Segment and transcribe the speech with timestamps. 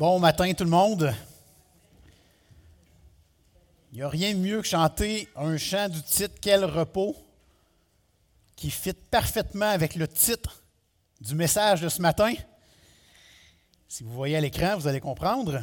[0.00, 1.12] Bon matin tout le monde.
[3.92, 7.14] Il n'y a rien de mieux que chanter un chant du titre Quel repos
[8.56, 10.62] qui fit parfaitement avec le titre
[11.20, 12.32] du message de ce matin.
[13.88, 15.62] Si vous voyez à l'écran, vous allez comprendre.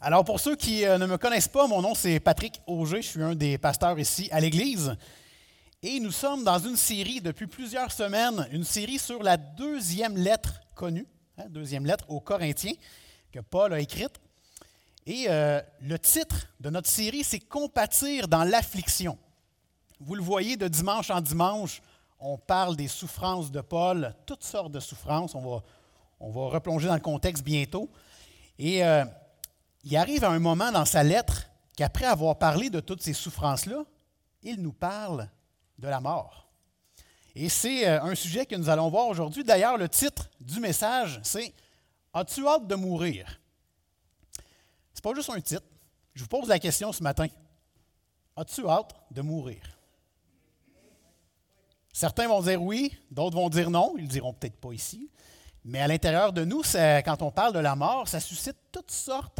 [0.00, 3.08] Alors pour ceux qui euh, ne me connaissent pas, mon nom c'est Patrick Auger, je
[3.08, 4.96] suis un des pasteurs ici à l'Église.
[5.84, 10.60] Et nous sommes dans une série depuis plusieurs semaines, une série sur la deuxième lettre
[10.74, 12.74] connue, hein, deuxième lettre aux Corinthiens,
[13.32, 14.20] que Paul a écrite.
[15.06, 19.18] Et euh, le titre de notre série, c'est Compatir dans l'affliction.
[20.00, 21.82] Vous le voyez de dimanche en dimanche,
[22.20, 25.34] on parle des souffrances de Paul, toutes sortes de souffrances.
[25.34, 25.62] On va,
[26.20, 27.88] on va replonger dans le contexte bientôt.
[28.58, 29.04] Et euh,
[29.84, 33.84] il arrive à un moment dans sa lettre qu'après avoir parlé de toutes ces souffrances-là,
[34.42, 35.28] il nous parle
[35.78, 36.48] de la mort.
[37.34, 39.44] Et c'est euh, un sujet que nous allons voir aujourd'hui.
[39.44, 41.54] D'ailleurs, le titre du message, c'est
[42.18, 43.40] As-tu hâte de mourir?
[44.92, 45.62] Ce n'est pas juste un titre.
[46.14, 47.28] Je vous pose la question ce matin.
[48.34, 49.62] As-tu hâte de mourir?
[51.92, 53.94] Certains vont dire oui, d'autres vont dire non.
[53.98, 55.08] Ils ne diront peut-être pas ici.
[55.64, 56.62] Mais à l'intérieur de nous,
[57.04, 59.38] quand on parle de la mort, ça suscite toutes sortes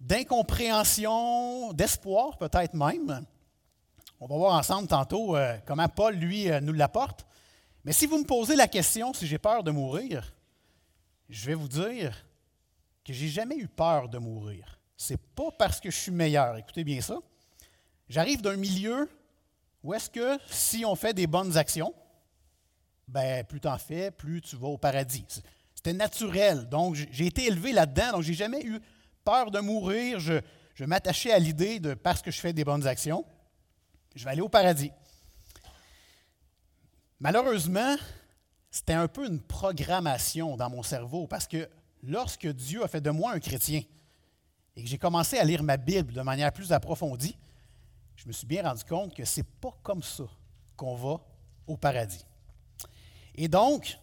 [0.00, 3.24] d'incompréhension, d'espoir peut-être même.
[4.18, 7.24] On va voir ensemble tantôt euh, comment Paul, lui, euh, nous l'apporte.
[7.84, 10.32] Mais si vous me posez la question si j'ai peur de mourir,
[11.32, 12.26] je vais vous dire
[13.04, 14.78] que j'ai jamais eu peur de mourir.
[14.96, 16.58] C'est pas parce que je suis meilleur.
[16.58, 17.18] Écoutez bien ça.
[18.08, 19.08] J'arrive d'un milieu
[19.82, 21.94] où est-ce que si on fait des bonnes actions,
[23.08, 25.24] ben plus t'en fais, plus tu vas au paradis.
[25.74, 26.68] C'était naturel.
[26.68, 28.78] Donc j'ai été élevé là-dedans, donc j'ai jamais eu
[29.24, 30.20] peur de mourir.
[30.20, 30.34] Je,
[30.74, 33.24] je m'attachais à l'idée de parce que je fais des bonnes actions,
[34.14, 34.92] je vais aller au paradis.
[37.18, 37.96] Malheureusement,
[38.72, 41.68] c'était un peu une programmation dans mon cerveau parce que
[42.02, 43.82] lorsque Dieu a fait de moi un chrétien
[44.74, 47.36] et que j'ai commencé à lire ma Bible de manière plus approfondie,
[48.16, 50.24] je me suis bien rendu compte que ce n'est pas comme ça
[50.74, 51.20] qu'on va
[51.66, 52.24] au paradis.
[53.34, 53.98] Et donc,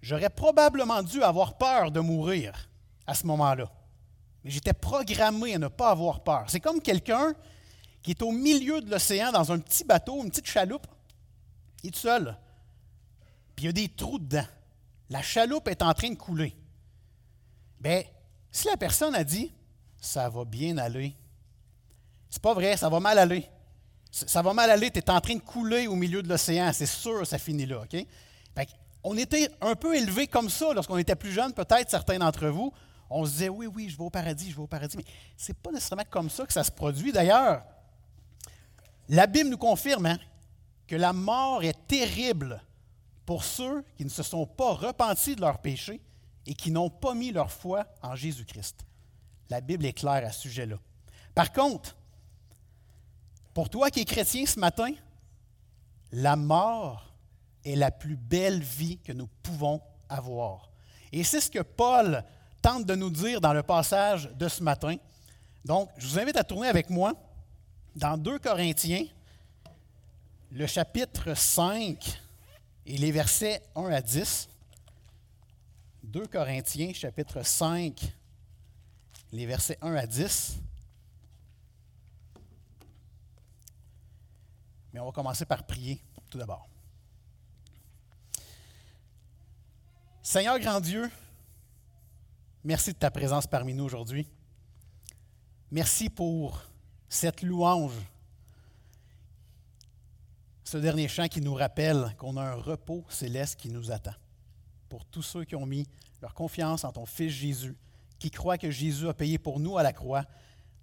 [0.00, 2.70] j'aurais probablement dû avoir peur de mourir
[3.08, 3.68] à ce moment-là.
[4.44, 6.44] Mais j'étais programmé à ne pas avoir peur.
[6.46, 7.34] C'est comme quelqu'un
[8.02, 10.86] qui est au milieu de l'océan dans un petit bateau, une petite chaloupe.
[11.82, 12.36] Il est tout seul.
[13.62, 14.44] Il y a des trous dedans.
[15.08, 16.56] La chaloupe est en train de couler.
[17.80, 18.02] Bien,
[18.50, 19.52] si la personne a dit
[20.00, 21.14] ça va bien aller,
[22.28, 23.48] c'est pas vrai, ça va mal aller.
[24.10, 26.86] Ça va mal aller, tu es en train de couler au milieu de l'océan, c'est
[26.86, 27.82] sûr, ça finit là.
[27.82, 28.04] OK?
[29.04, 32.72] on était un peu élevés comme ça lorsqu'on était plus jeunes, peut-être certains d'entre vous.
[33.10, 34.96] On se disait oui, oui, je vais au paradis, je vais au paradis.
[34.96, 35.04] Mais
[35.36, 37.12] ce n'est pas nécessairement comme ça que ça se produit.
[37.12, 37.62] D'ailleurs,
[39.08, 40.18] la Bible nous confirme hein,
[40.88, 42.60] que la mort est terrible
[43.32, 46.02] pour ceux qui ne se sont pas repentis de leurs péchés
[46.44, 48.84] et qui n'ont pas mis leur foi en Jésus-Christ.
[49.48, 50.76] La Bible est claire à ce sujet-là.
[51.34, 51.96] Par contre,
[53.54, 54.92] pour toi qui es chrétien ce matin,
[56.12, 57.14] la mort
[57.64, 60.70] est la plus belle vie que nous pouvons avoir.
[61.10, 62.22] Et c'est ce que Paul
[62.60, 64.96] tente de nous dire dans le passage de ce matin.
[65.64, 67.14] Donc, je vous invite à tourner avec moi
[67.96, 69.06] dans 2 Corinthiens,
[70.50, 72.21] le chapitre 5
[72.86, 74.48] et les versets 1 à 10.
[76.02, 78.12] 2 Corinthiens, chapitre 5,
[79.32, 80.58] les versets 1 à 10.
[84.92, 86.68] Mais on va commencer par prier tout d'abord.
[90.22, 91.10] Seigneur grand Dieu,
[92.64, 94.28] merci de ta présence parmi nous aujourd'hui.
[95.70, 96.62] Merci pour
[97.08, 97.92] cette louange,
[100.72, 104.14] ce dernier chant qui nous rappelle qu'on a un repos céleste qui nous attend.
[104.88, 105.86] Pour tous ceux qui ont mis
[106.22, 107.76] leur confiance en ton Fils Jésus,
[108.18, 110.24] qui croient que Jésus a payé pour nous à la croix,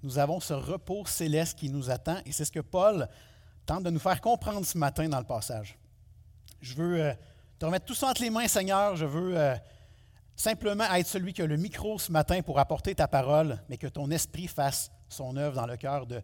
[0.03, 3.09] nous avons ce repos céleste qui nous attend et c'est ce que Paul
[3.66, 5.75] tente de nous faire comprendre ce matin dans le passage.
[6.61, 7.13] Je veux euh,
[7.57, 8.95] te remettre tout ça entre les mains, Seigneur.
[8.95, 9.55] Je veux euh,
[10.35, 13.87] simplement être celui qui a le micro ce matin pour apporter ta parole, mais que
[13.87, 16.22] ton esprit fasse son œuvre dans le cœur de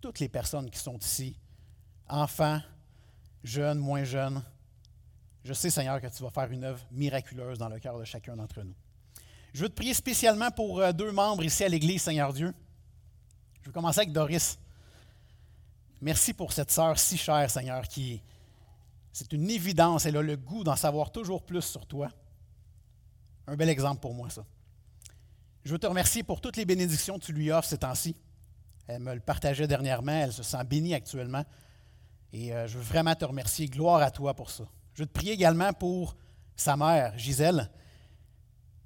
[0.00, 1.38] toutes les personnes qui sont ici,
[2.08, 2.62] enfants,
[3.46, 4.42] jeunes, moins jeunes.
[5.44, 8.36] Je sais, Seigneur, que tu vas faire une œuvre miraculeuse dans le cœur de chacun
[8.36, 8.74] d'entre nous.
[9.54, 12.52] Je veux te prier spécialement pour euh, deux membres ici à l'Église, Seigneur Dieu.
[13.62, 14.58] Je vais commencer avec Doris.
[16.00, 18.20] Merci pour cette sœur si chère, Seigneur, qui,
[19.12, 22.10] c'est une évidence, elle a le goût d'en savoir toujours plus sur toi.
[23.46, 24.44] Un bel exemple pour moi, ça.
[25.64, 28.14] Je veux te remercier pour toutes les bénédictions que tu lui offres ces temps-ci.
[28.88, 31.44] Elle me le partageait dernièrement, elle se sent bénie actuellement.
[32.32, 33.66] Et euh, je veux vraiment te remercier.
[33.66, 34.64] Gloire à toi pour ça.
[34.94, 36.16] Je veux te prier également pour
[36.56, 37.70] sa mère, Gisèle.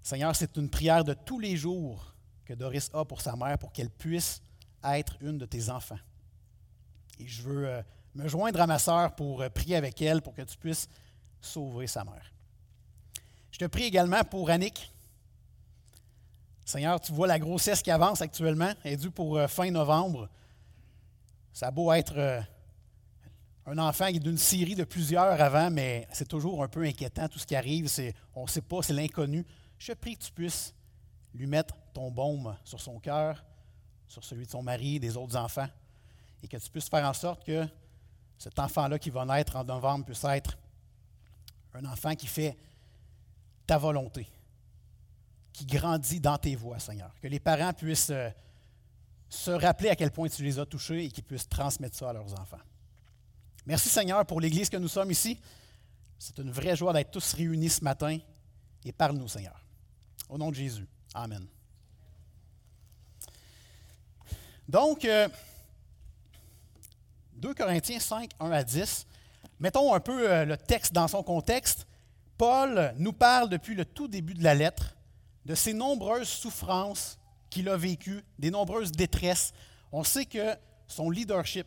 [0.02, 2.14] Seigneur, c'est une prière de tous les jours
[2.44, 4.42] que Doris a pour sa mère pour qu'elle puisse
[4.82, 5.98] être une de tes enfants.
[7.18, 7.82] Et je veux euh,
[8.14, 10.88] me joindre à ma sœur pour euh, prier avec elle pour que tu puisses
[11.40, 12.32] sauver sa mère.
[13.50, 14.92] Je te prie également pour Annick.
[16.64, 20.28] Seigneur, tu vois la grossesse qui avance actuellement, elle est due pour fin novembre.
[21.52, 22.44] Ça a beau être
[23.70, 27.38] un enfant est d'une série de plusieurs avant, mais c'est toujours un peu inquiétant tout
[27.38, 27.88] ce qui arrive.
[28.34, 29.46] on ne sait pas, c'est l'inconnu.
[29.78, 30.74] Je prie que tu puisses
[31.34, 33.44] lui mettre ton baume sur son cœur,
[34.08, 35.68] sur celui de son mari, des autres enfants,
[36.42, 37.64] et que tu puisses faire en sorte que
[38.38, 40.58] cet enfant-là qui va naître en novembre puisse être
[41.74, 42.58] un enfant qui fait
[43.68, 44.26] ta volonté,
[45.52, 47.14] qui grandit dans tes voies, Seigneur.
[47.20, 48.30] Que les parents puissent euh,
[49.28, 52.12] se rappeler à quel point tu les as touchés et qu'ils puissent transmettre ça à
[52.12, 52.58] leurs enfants.
[53.66, 55.38] Merci Seigneur pour l'Église que nous sommes ici.
[56.18, 58.18] C'est une vraie joie d'être tous réunis ce matin
[58.84, 59.64] et parle-nous Seigneur.
[60.28, 60.86] Au nom de Jésus.
[61.14, 61.46] Amen.
[64.68, 65.28] Donc, 2 euh,
[67.54, 69.06] Corinthiens 5, 1 à 10.
[69.58, 71.86] Mettons un peu euh, le texte dans son contexte.
[72.38, 74.94] Paul nous parle depuis le tout début de la lettre
[75.44, 77.18] de ses nombreuses souffrances
[77.50, 79.52] qu'il a vécues, des nombreuses détresses.
[79.92, 80.54] On sait que
[80.86, 81.66] son leadership,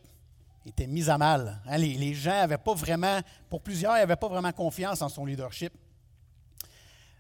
[0.66, 1.62] était mise à mal.
[1.68, 3.20] Hein, les, gens n'avaient pas vraiment,
[3.50, 5.74] pour plusieurs, n'avaient pas vraiment confiance en son leadership.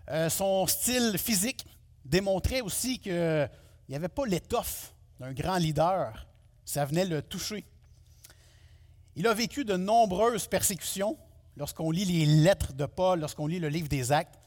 [0.10, 1.66] Euh, son style physique
[2.06, 3.50] démontrait aussi qu'il
[3.90, 6.28] n'y avait pas l'étoffe d'un grand leader.
[6.66, 7.66] Ça venait le toucher.
[9.16, 11.18] Il a vécu de nombreuses persécutions.
[11.56, 14.39] Lorsqu'on lit les lettres de Paul, lorsqu'on lit le livre des Actes,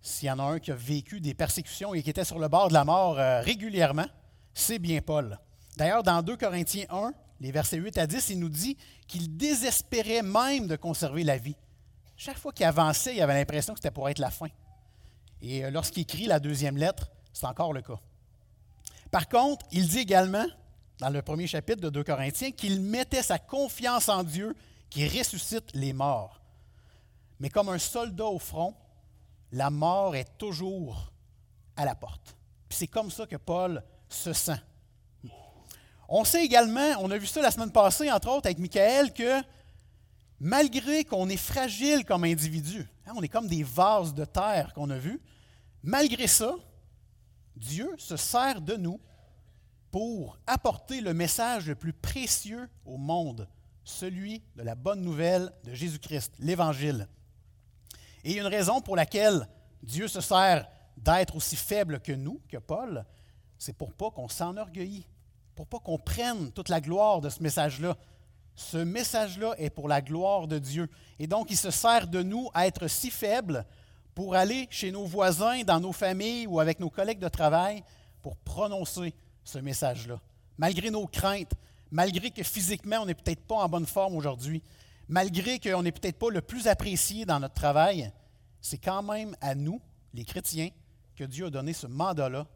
[0.00, 2.48] s'il y en a un qui a vécu des persécutions et qui était sur le
[2.48, 4.06] bord de la mort euh, régulièrement,
[4.52, 5.38] c'est bien Paul.
[5.76, 8.76] D'ailleurs, dans 2 Corinthiens 1, les versets 8 à 10, il nous dit
[9.08, 11.56] qu'il désespérait même de conserver la vie.
[12.16, 14.46] Chaque fois qu'il avançait, il avait l'impression que c'était pour être la fin.
[15.40, 17.98] Et euh, lorsqu'il écrit la deuxième lettre, c'est encore le cas.
[19.10, 20.46] Par contre, il dit également,
[21.00, 24.54] dans le premier chapitre de 2 Corinthiens, qu'il mettait sa confiance en Dieu
[24.88, 26.40] qui ressuscite les morts.
[27.40, 28.76] Mais comme un soldat au front,
[29.50, 31.12] la mort est toujours
[31.76, 32.36] à la porte.
[32.70, 34.60] C'est comme ça que Paul se sent.
[36.14, 39.40] On sait également, on a vu ça la semaine passée, entre autres avec Michael, que
[40.40, 44.90] malgré qu'on est fragile comme individu, hein, on est comme des vases de terre qu'on
[44.90, 45.22] a vus,
[45.82, 46.54] malgré ça,
[47.56, 49.00] Dieu se sert de nous
[49.90, 53.48] pour apporter le message le plus précieux au monde,
[53.82, 57.08] celui de la bonne nouvelle de Jésus-Christ, l'Évangile.
[58.22, 59.48] Et une raison pour laquelle
[59.82, 60.68] Dieu se sert
[60.98, 63.06] d'être aussi faible que nous, que Paul,
[63.56, 65.06] c'est pour pas qu'on s'enorgueillit
[65.54, 67.96] pour pas qu'on prenne toute la gloire de ce message-là.
[68.54, 70.88] Ce message-là est pour la gloire de Dieu.
[71.18, 73.64] Et donc, il se sert de nous à être si faibles
[74.14, 77.82] pour aller chez nos voisins, dans nos familles ou avec nos collègues de travail
[78.20, 79.14] pour prononcer
[79.44, 80.20] ce message-là.
[80.58, 81.52] Malgré nos craintes,
[81.90, 84.62] malgré que physiquement, on n'est peut-être pas en bonne forme aujourd'hui,
[85.08, 88.12] malgré qu'on n'est peut-être pas le plus apprécié dans notre travail,
[88.60, 89.80] c'est quand même à nous,
[90.14, 90.68] les chrétiens,
[91.16, 92.46] que Dieu a donné ce mandat-là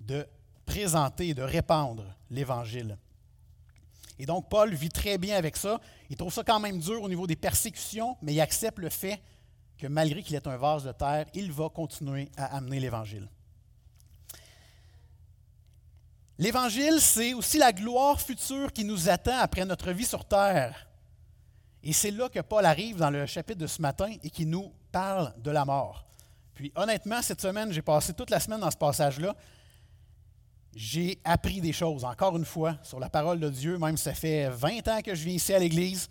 [0.00, 0.26] de
[0.70, 2.96] présenter et de répandre l'Évangile.
[4.20, 5.80] Et donc, Paul vit très bien avec ça.
[6.08, 9.20] Il trouve ça quand même dur au niveau des persécutions, mais il accepte le fait
[9.76, 13.28] que malgré qu'il est un vase de terre, il va continuer à amener l'Évangile.
[16.38, 20.86] L'Évangile, c'est aussi la gloire future qui nous attend après notre vie sur terre.
[21.82, 24.72] Et c'est là que Paul arrive dans le chapitre de ce matin et qui nous
[24.92, 26.06] parle de la mort.
[26.54, 29.34] Puis honnêtement, cette semaine, j'ai passé toute la semaine dans ce passage-là
[30.74, 34.48] j'ai appris des choses, encore une fois, sur la parole de Dieu, même ça fait
[34.48, 36.08] 20 ans que je viens ici à l'Église.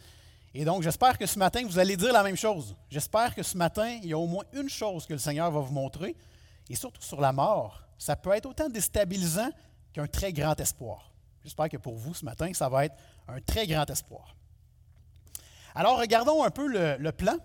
[0.53, 2.75] Et donc, j'espère que ce matin, vous allez dire la même chose.
[2.89, 5.59] J'espère que ce matin, il y a au moins une chose que le Seigneur va
[5.59, 6.15] vous montrer,
[6.69, 7.83] et surtout sur la mort.
[7.97, 9.49] Ça peut être autant déstabilisant
[9.93, 11.11] qu'un très grand espoir.
[11.43, 12.95] J'espère que pour vous, ce matin, ça va être
[13.27, 14.35] un très grand espoir.
[15.73, 17.37] Alors, regardons un peu le, le plan.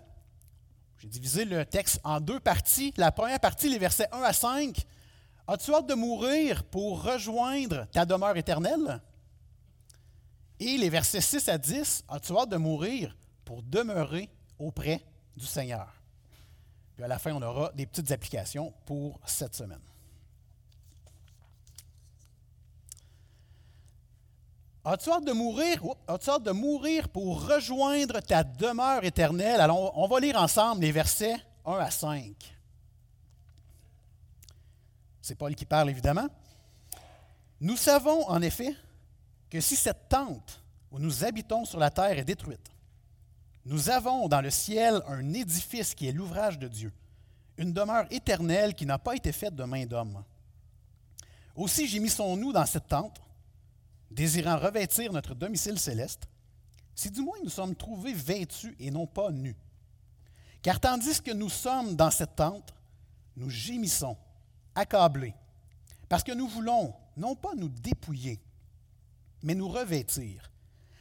[0.97, 2.93] J'ai divisé le texte en deux parties.
[2.97, 4.85] La première partie, les versets 1 à 5,
[5.47, 9.01] As-tu hâte de mourir pour rejoindre ta demeure éternelle?
[10.59, 15.01] Et les versets 6 à 10, as-tu hâte de mourir pour demeurer auprès
[15.35, 15.93] du Seigneur?
[16.95, 19.81] Puis à la fin, on aura des petites applications pour cette semaine.
[24.83, 25.83] As-tu hâte de mourir?
[26.07, 29.59] As-tu hâte de mourir pour rejoindre ta demeure éternelle?
[29.59, 32.54] Alors, on va lire ensemble les versets 1 à 5.
[35.25, 36.27] C'est Paul qui parle évidemment.
[37.59, 38.75] Nous savons en effet
[39.49, 42.69] que si cette tente où nous habitons sur la terre est détruite,
[43.65, 46.93] nous avons dans le ciel un édifice qui est l'ouvrage de Dieu,
[47.57, 50.23] une demeure éternelle qui n'a pas été faite de main d'homme.
[51.55, 53.19] Aussi gémissons-nous dans cette tente,
[54.11, 56.27] désirant revêtir notre domicile céleste,
[56.93, 59.57] si du moins nous sommes trouvés vêtus et non pas nus.
[60.61, 62.75] Car tandis que nous sommes dans cette tente,
[63.35, 64.15] nous gémissons,
[64.75, 65.33] accablés,
[66.09, 68.39] parce que nous voulons non pas nous dépouiller,
[69.41, 70.51] mais nous revêtir,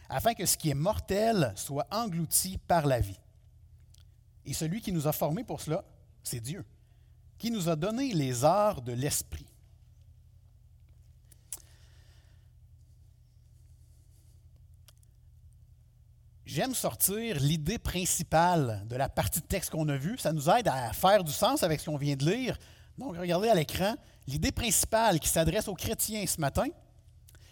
[0.08, 3.20] afin que ce qui est mortel soit englouti par la vie.
[4.46, 5.84] Et celui qui nous a formés pour cela,
[6.22, 6.64] c'est Dieu,
[7.38, 9.46] qui nous a donné les arts de l'esprit.
[16.54, 20.16] J'aime sortir l'idée principale de la partie de texte qu'on a vue.
[20.18, 22.58] Ça nous aide à faire du sens avec ce qu'on vient de lire.
[22.98, 23.94] Donc, regardez à l'écran,
[24.26, 26.66] l'idée principale qui s'adresse aux chrétiens ce matin,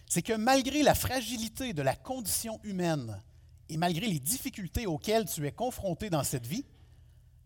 [0.07, 3.23] c'est que malgré la fragilité de la condition humaine
[3.69, 6.67] et malgré les difficultés auxquelles tu es confronté dans cette vie,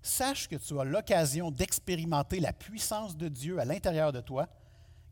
[0.03, 4.49] sache que tu as l'occasion d'expérimenter la puissance de Dieu à l'intérieur de toi,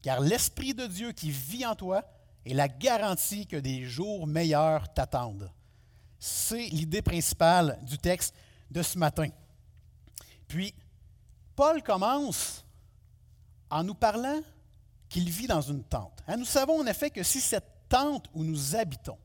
[0.03, 2.05] car l'Esprit de Dieu qui vit en toi
[2.45, 5.51] est la garantie que des jours meilleurs t'attendent.
[6.19, 8.35] C'est l'idée principale du texte
[8.71, 9.29] de ce matin.
[10.49, 10.75] Puis,
[11.57, 12.64] Paul commence
[13.75, 14.41] en nous parlant
[15.09, 16.23] qu'il vit dans une tente.
[16.29, 19.19] Hein, nous savons en effet que si cette tente où nous habitons,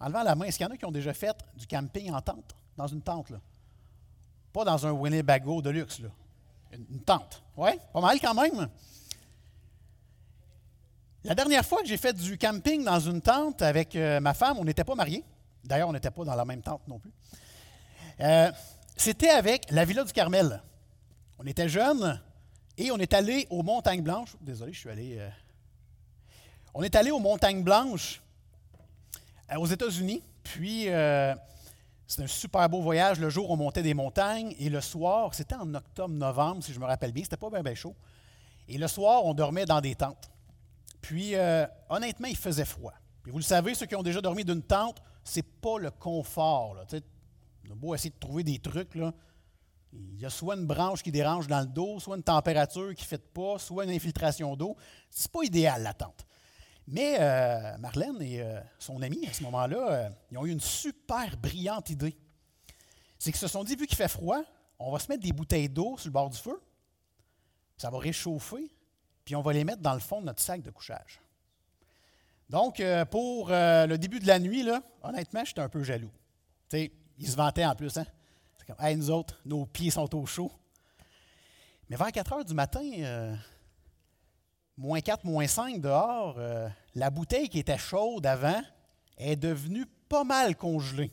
[0.00, 2.10] en levant la main, est-ce qu'il y en a qui ont déjà fait du camping
[2.12, 3.30] en tente, dans une tente?
[3.30, 3.38] Là?
[4.52, 6.08] Pas dans un Winnebago de luxe, là.
[6.72, 7.44] Une, tente.
[7.56, 8.68] Oui, pas mal quand même.
[11.22, 14.58] La dernière fois que j'ai fait du camping dans une tente avec euh, ma femme,
[14.58, 15.24] on n'était pas mariés.
[15.62, 17.12] D'ailleurs, on n'était pas dans la même tente non plus.
[18.20, 18.50] Euh,
[18.96, 20.60] c'était avec la Villa du Carmel.
[21.38, 22.20] On était jeunes
[22.78, 24.36] et on est allé aux Montagnes Blanches.
[24.40, 25.16] Désolé, je suis allé.
[25.18, 25.28] Euh,
[26.74, 28.22] on est allé aux Montagnes Blanches
[29.52, 30.22] euh, aux États-Unis.
[30.42, 30.84] Puis,
[32.06, 33.18] c'est un super beau voyage.
[33.18, 36.84] Le jour, on montait des montagnes et le soir, c'était en octobre-novembre, si je me
[36.84, 37.96] rappelle bien, c'était pas bien, bien chaud.
[38.68, 40.30] Et le soir, on dormait dans des tentes.
[41.00, 41.34] Puis,
[41.88, 42.94] honnêtement, il faisait froid.
[43.24, 46.76] Puis, vous le savez, ceux qui ont déjà dormi d'une tente, c'est pas le confort.
[47.68, 48.94] On a beau essayer de trouver des trucs.
[48.94, 49.12] Là.
[50.14, 53.02] Il y a soit une branche qui dérange dans le dos, soit une température qui
[53.02, 54.76] ne fait pas, soit une infiltration d'eau.
[55.10, 56.26] C'est pas idéal, l'attente.
[56.86, 60.60] Mais euh, Marlène et euh, son ami, à ce moment-là, euh, ils ont eu une
[60.60, 62.16] super brillante idée.
[63.18, 64.42] C'est qu'ils se sont dit, vu qu'il fait froid,
[64.78, 66.60] on va se mettre des bouteilles d'eau sur le bord du feu,
[67.76, 68.70] ça va réchauffer,
[69.24, 71.20] puis on va les mettre dans le fond de notre sac de couchage.
[72.48, 76.12] Donc, pour le début de la nuit, là, honnêtement, j'étais un peu jaloux.
[76.72, 76.90] ils
[77.28, 77.96] se vantaient en plus.
[77.96, 78.06] Hein?
[78.66, 80.50] Comme, hey, nous autres, nos pieds sont au chaud.
[81.88, 83.34] Mais vers 4 heures du matin, euh,
[84.76, 86.36] moins 4, moins 5 dehors,
[86.94, 88.60] la bouteille qui était chaude avant
[89.18, 91.12] est devenue pas mal congelée.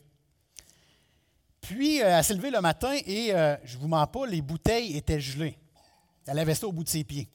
[1.60, 3.28] Puis, elle s'est levée le matin et,
[3.64, 5.56] je ne vous mens pas, les bouteilles étaient gelées.
[6.26, 7.28] Elle avait ça au bout de ses pieds.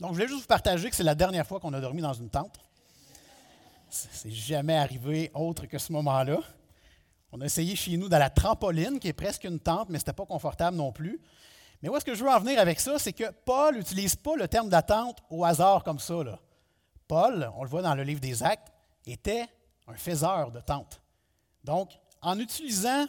[0.00, 2.14] Donc, je voulais juste vous partager que c'est la dernière fois qu'on a dormi dans
[2.14, 2.58] une tente.
[3.90, 6.40] C'est jamais arrivé autre que ce moment-là.
[7.36, 10.04] On a essayé chez nous dans la trampoline, qui est presque une tente, mais ce
[10.04, 11.20] n'était pas confortable non plus.
[11.82, 12.96] Mais où est-ce que je veux en venir avec ça?
[12.96, 16.14] C'est que Paul n'utilise pas le terme d'attente au hasard comme ça.
[17.08, 18.72] Paul, on le voit dans le livre des Actes,
[19.04, 19.48] était
[19.88, 21.00] un faiseur de tentes.
[21.64, 21.90] Donc,
[22.22, 23.06] en utilisant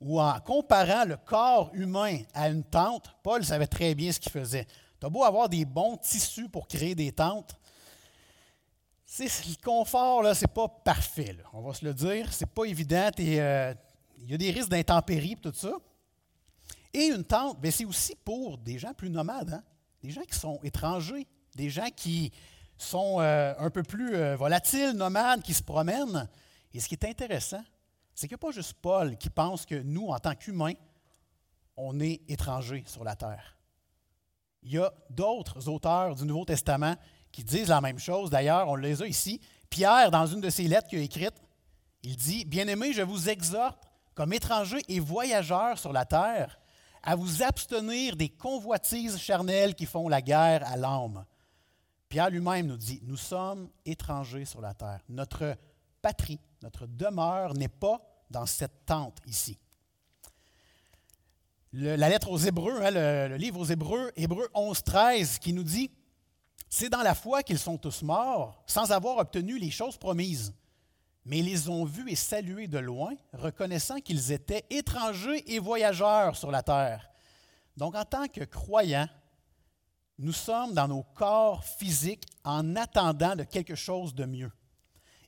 [0.00, 4.32] ou en comparant le corps humain à une tente, Paul savait très bien ce qu'il
[4.32, 4.66] faisait.
[4.98, 7.58] Tu as beau avoir des bons tissus pour créer des tentes,
[9.18, 11.36] le confort, ce n'est pas parfait.
[11.52, 12.32] on va se le dire.
[12.32, 13.10] C'est pas évident.
[13.20, 13.74] Euh,
[14.18, 15.72] il y a des risques d'intempéries et tout ça.
[16.94, 19.62] Et une tente, ben, c'est aussi pour des gens plus nomades, hein.
[20.02, 22.30] des gens qui sont étrangers, des gens qui
[22.76, 26.28] sont euh, un peu plus euh, volatiles, nomades, qui se promènent.
[26.74, 27.62] Et ce qui est intéressant,
[28.14, 30.74] c'est qu'il n'y a pas juste Paul qui pense que nous, en tant qu'humains,
[31.76, 33.56] on est étrangers sur la terre.
[34.62, 36.94] Il y a d'autres auteurs du Nouveau Testament
[37.32, 38.30] qui disent la même chose.
[38.30, 39.40] D'ailleurs, on les a ici.
[39.70, 41.42] Pierre, dans une de ses lettres qu'il a écrites,
[42.02, 43.82] il dit Bien-aimés, je vous exhorte,
[44.14, 46.60] comme étrangers et voyageurs sur la terre,
[47.02, 51.24] à vous abstenir des convoitises charnelles qui font la guerre à l'âme.
[52.08, 55.00] Pierre lui-même nous dit Nous sommes étrangers sur la terre.
[55.08, 55.56] Notre
[56.02, 59.58] patrie, notre demeure n'est pas dans cette tente ici.
[61.72, 65.64] la lettre aux Hébreux, hein, le, le, livre aux Hébreux, Hébreux 11, 13, qui nous
[65.64, 65.90] dit
[66.74, 70.54] c'est dans la foi qu'ils sont tous morts, sans avoir obtenu les choses promises.
[71.26, 76.34] Mais ils les ont vus et salués de loin, reconnaissant qu'ils étaient étrangers et voyageurs
[76.34, 77.10] sur la terre.
[77.76, 79.06] Donc, en tant que croyants,
[80.18, 84.50] nous sommes dans nos corps physiques en attendant de quelque chose de mieux.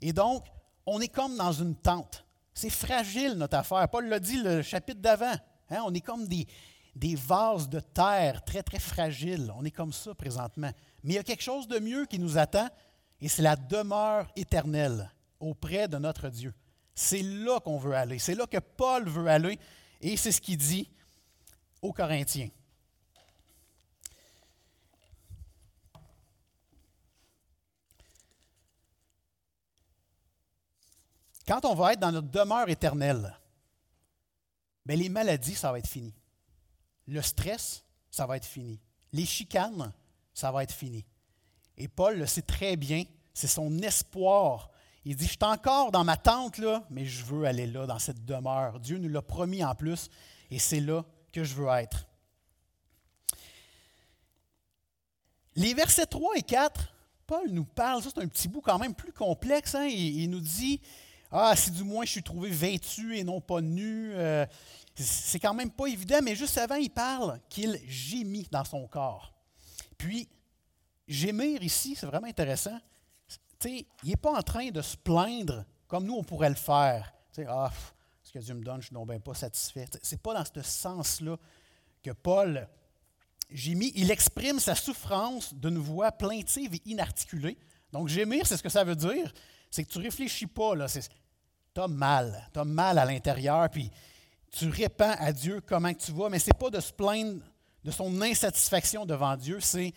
[0.01, 0.47] Et donc,
[0.87, 2.25] on est comme dans une tente.
[2.55, 3.87] C'est fragile, notre affaire.
[3.91, 5.37] Paul l'a dit le chapitre d'avant.
[5.69, 5.83] Hein.
[5.85, 6.49] On est comme des,
[6.97, 9.53] des vases de terre très, très fragiles.
[9.59, 10.71] On est comme ça présentement.
[11.05, 12.69] Mais il y a quelque chose de mieux qui nous attend,
[13.21, 16.55] et c'est la demeure éternelle auprès de notre Dieu.
[16.95, 18.19] C'est là qu'on veut aller.
[18.19, 19.59] C'est là que Paul veut aller,
[20.01, 20.91] et c'est ce qu'il dit
[21.83, 22.49] aux Corinthiens.
[31.47, 33.39] Quand on va être dans notre demeure éternelle,
[34.87, 36.15] bien, les maladies, ça va être fini.
[37.07, 38.81] Le stress, ça va être fini.
[39.13, 39.93] Les chicanes,
[40.35, 41.05] ça va être fini.
[41.79, 44.71] Et Paul le sait très bien, c'est son espoir.
[45.05, 47.99] Il dit, je suis encore dans ma tente, là, mais je veux aller là, dans
[47.99, 48.81] cette demeure.
[48.81, 50.09] Dieu nous l'a promis en plus,
[50.51, 52.07] et c'est là que je veux être.
[55.57, 56.93] Les versets 3 et 4,
[57.27, 60.41] Paul nous parle, ça c'est un petit bout quand même plus complexe, hein, il, nous
[60.41, 60.81] dit,
[61.31, 64.47] ah, si du moins je suis trouvé vêtu et non pas nu, euh,
[64.97, 69.34] c'est quand même pas évident, mais juste avant, il parle qu'il gémit dans son corps.
[69.97, 70.29] Puis,
[71.07, 72.79] gémir ici, c'est vraiment intéressant.
[73.65, 77.13] il n'est pas en train de se plaindre comme nous, on pourrait le faire.
[77.49, 77.71] ah,
[78.23, 79.87] ce que Dieu me donne, je ne suis bien pas satisfait.
[80.03, 81.37] Ce n'est pas dans ce sens-là
[82.03, 82.69] que Paul
[83.51, 83.93] gémit.
[83.95, 87.57] Il exprime sa souffrance d'une voix plaintive et inarticulée.
[87.93, 89.33] Donc, gémir, c'est ce que ça veut dire.
[89.71, 90.73] C'est que tu ne réfléchis pas.
[90.89, 92.49] Tu as mal.
[92.53, 93.91] Tu as mal à l'intérieur, puis
[94.51, 97.41] tu répands à Dieu comment tu vas, mais ce n'est pas de se plaindre
[97.85, 99.93] de son insatisfaction devant Dieu, c'est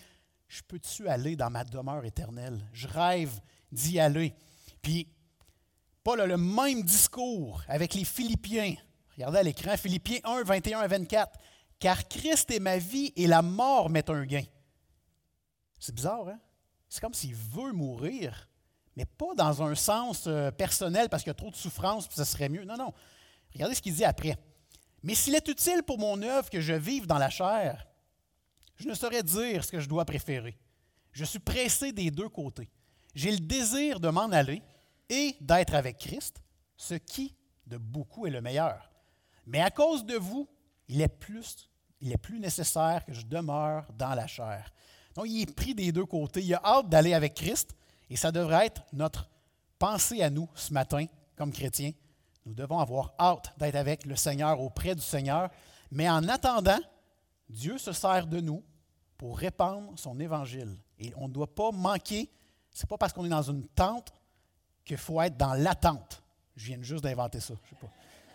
[0.46, 2.60] je peux-tu aller dans ma demeure éternelle?
[2.72, 3.40] Je rêve
[3.72, 4.34] d'y aller.
[4.80, 5.08] Puis,
[6.02, 8.74] Paul a le même discours avec les Philippiens.
[9.12, 11.38] Regardez à l'écran, Philippiens 1, 21 à 24.
[11.78, 14.44] Car Christ est ma vie et la mort m'est un gain.
[15.78, 16.40] C'est bizarre, hein?
[16.88, 18.48] C'est comme s'il veut mourir,
[18.96, 22.16] mais pas dans un sens euh, personnel parce qu'il y a trop de souffrance, puis
[22.16, 22.64] ça serait mieux.
[22.64, 22.92] Non, non.
[23.52, 24.36] Regardez ce qu'il dit après.
[25.02, 27.86] Mais s'il est utile pour mon œuvre que je vive dans la chair,
[28.76, 30.58] je ne saurais dire ce que je dois préférer.
[31.12, 32.70] Je suis pressé des deux côtés.
[33.14, 34.62] J'ai le désir de m'en aller
[35.08, 36.42] et d'être avec Christ,
[36.76, 37.34] ce qui,
[37.66, 38.90] de beaucoup, est le meilleur.
[39.46, 40.48] Mais à cause de vous,
[40.88, 41.68] il est plus,
[42.00, 44.72] il est plus nécessaire que je demeure dans la chair.
[45.14, 46.42] Donc, il est pris des deux côtés.
[46.42, 47.74] Il a hâte d'aller avec Christ,
[48.10, 49.28] et ça devrait être notre
[49.78, 51.92] pensée à nous ce matin, comme chrétiens.
[52.46, 55.50] Nous devons avoir hâte d'être avec le Seigneur, auprès du Seigneur.
[55.90, 56.78] Mais en attendant,
[57.48, 58.62] Dieu se sert de nous
[59.16, 60.76] pour répandre son évangile.
[60.98, 62.30] Et on ne doit pas manquer,
[62.72, 64.12] ce n'est pas parce qu'on est dans une tente
[64.84, 66.22] qu'il faut être dans l'attente.
[66.56, 67.54] Je viens juste d'inventer ça.
[67.64, 67.88] Je sais pas.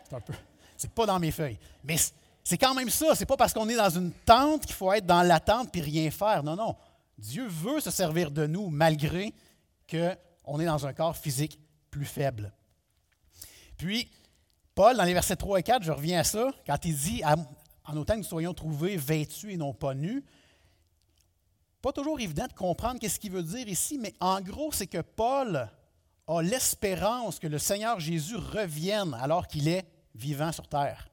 [0.04, 0.34] C'est un peu.
[0.78, 1.60] C'est pas dans mes feuilles.
[1.84, 1.96] Mais
[2.44, 3.16] c'est quand même ça.
[3.16, 6.10] C'est pas parce qu'on est dans une tente qu'il faut être dans l'attente puis rien
[6.12, 6.44] faire.
[6.44, 6.76] Non, non.
[7.18, 9.34] Dieu veut se servir de nous malgré
[9.90, 12.52] qu'on est dans un corps physique plus faible.
[13.78, 14.10] Puis,
[14.76, 17.22] Paul, dans les versets 3 et 4, je reviens à ça, quand il dit
[17.86, 20.24] En autant que nous soyons trouvés vêtus et non pas nus,
[21.82, 25.02] pas toujours évident de comprendre qu'est-ce qu'il veut dire ici, mais en gros, c'est que
[25.02, 25.70] Paul
[26.28, 31.10] a l'espérance que le Seigneur Jésus revienne alors qu'il est vivant sur terre.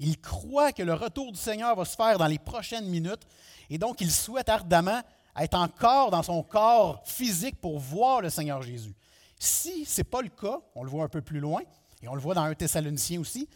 [0.00, 3.22] Il croit que le retour du Seigneur va se faire dans les prochaines minutes
[3.68, 5.00] et donc il souhaite ardemment
[5.36, 8.94] être encore dans son corps physique pour voir le Seigneur Jésus.
[9.38, 11.60] Si ce n'est pas le cas, on le voit un peu plus loin,
[12.02, 13.48] et on le voit dans un Thessalonicien aussi,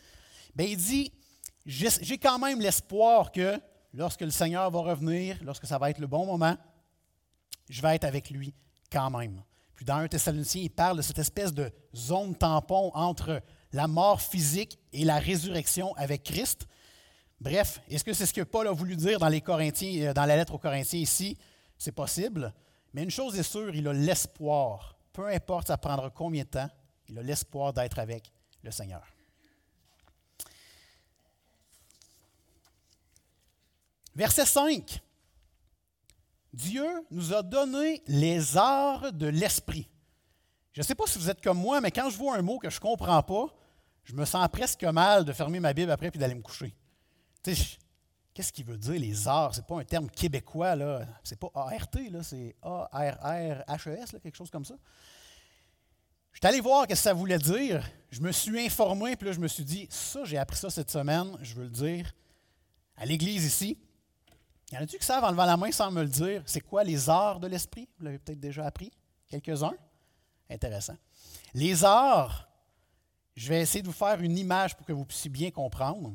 [0.55, 1.13] bien, il dit,
[1.67, 3.59] j'ai quand même l'espoir que
[3.93, 6.57] lorsque le Seigneur va revenir, lorsque ça va être le bon moment,
[7.69, 8.55] je vais être avec lui
[8.91, 9.43] quand même.
[9.75, 14.21] Puis dans un Thessalonicien, il parle de cette espèce de zone tampon entre la mort
[14.21, 16.67] physique et la résurrection avec Christ.
[17.41, 20.25] Bref, est-ce que c'est ce que Paul a voulu dire dans, les Corinthiens, euh, dans
[20.25, 21.37] la lettre aux Corinthiens ici?
[21.77, 22.55] C'est possible.
[22.93, 26.71] Mais une chose est sûre, il a l'espoir, peu importe ça prendra combien de temps,
[27.09, 28.31] il a l'espoir d'être avec
[28.65, 29.07] le Seigneur.
[34.15, 35.01] Verset 5.
[36.53, 39.89] Dieu nous a donné les arts de l'esprit.
[40.73, 42.59] Je ne sais pas si vous êtes comme moi, mais quand je vois un mot
[42.59, 43.47] que je ne comprends pas,
[44.05, 46.75] je me sens presque mal de fermer ma Bible après et d'aller me coucher.
[47.43, 49.55] Qu'est-ce qu'il veut dire, les arts?
[49.55, 51.07] Ce n'est pas un terme québécois, là.
[51.23, 54.75] C'est pas ART, là, c'est A-R-R-H-E-S, quelque chose comme ça.
[56.35, 57.89] Je suis allé voir ce que ça voulait dire.
[58.11, 60.91] Je me suis informé, puis là, je me suis dit, ça, j'ai appris ça cette
[60.91, 62.13] semaine, je veux le dire
[62.97, 63.79] à l'Église ici.
[64.71, 66.43] Y en a-tu qui savent en levant la main sans me le dire?
[66.47, 67.89] C'est quoi les arts de l'esprit?
[67.99, 68.93] Vous l'avez peut-être déjà appris.
[69.29, 69.75] Quelques-uns?
[70.51, 70.97] Intéressant.
[71.55, 72.49] Les arts,
[73.37, 76.13] je vais essayer de vous faire une image pour que vous puissiez bien comprendre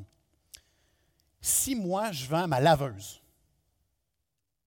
[1.40, 3.22] si moi, je vends ma laveuse,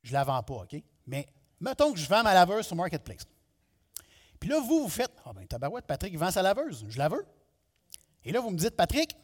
[0.02, 0.76] je ne la vends pas, OK?
[1.06, 1.28] Mais
[1.60, 3.28] mettons que je vends ma laveuse sur Marketplace.
[4.44, 7.26] Puis là, vous, vous faites Ah, ben, tabarouette, Patrick vend sa laveuse, je la veux.
[8.26, 9.16] Et là, vous me dites, Patrick,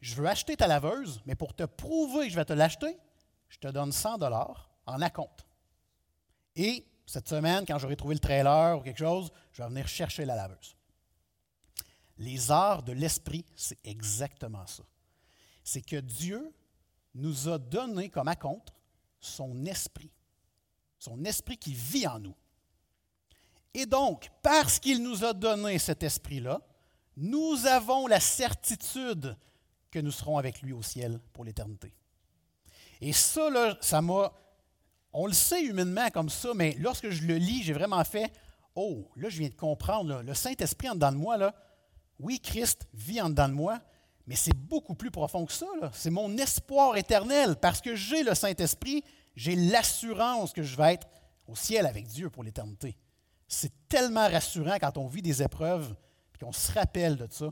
[0.00, 2.96] je veux acheter ta laveuse, mais pour te prouver que je vais te l'acheter,
[3.48, 5.44] je te donne 100 dollars en acompte.
[6.54, 10.24] Et cette semaine, quand j'aurai trouvé le trailer ou quelque chose, je vais venir chercher
[10.24, 10.76] la laveuse.
[12.16, 14.84] Les arts de l'esprit, c'est exactement ça.
[15.64, 16.54] C'est que Dieu
[17.14, 18.72] nous a donné comme acompte
[19.18, 20.12] son esprit,
[21.00, 22.36] son esprit qui vit en nous.
[23.74, 26.60] Et donc, parce qu'il nous a donné cet esprit-là,
[27.16, 29.36] nous avons la certitude
[29.90, 31.92] que nous serons avec lui au ciel pour l'éternité.
[33.00, 34.32] Et ça, là, ça m'a.
[35.12, 38.32] On le sait humainement comme ça, mais lorsque je le lis, j'ai vraiment fait
[38.76, 40.22] Oh, là, je viens de comprendre.
[40.22, 41.54] le Saint-Esprit en dedans de moi, là,
[42.20, 43.80] oui, Christ vit en dedans de moi,
[44.26, 45.66] mais c'est beaucoup plus profond que ça.
[45.92, 47.56] C'est mon espoir éternel.
[47.56, 49.02] Parce que j'ai le Saint-Esprit,
[49.34, 51.08] j'ai l'assurance que je vais être
[51.48, 52.96] au ciel avec Dieu pour l'éternité.
[53.52, 55.92] C'est tellement rassurant quand on vit des épreuves
[56.32, 57.46] et qu'on se rappelle de ça.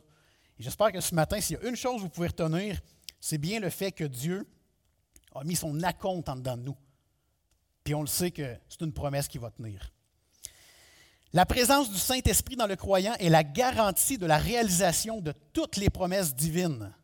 [0.56, 2.80] Et j'espère que ce matin, s'il y a une chose que vous pouvez retenir,
[3.20, 4.48] c'est bien le fait que Dieu
[5.34, 6.76] a mis son acompte en dedans de nous.
[7.82, 9.92] Puis on le sait que c'est une promesse qui va tenir.
[11.32, 15.78] La présence du Saint-Esprit dans le croyant est la garantie de la réalisation de toutes
[15.78, 16.94] les promesses divines.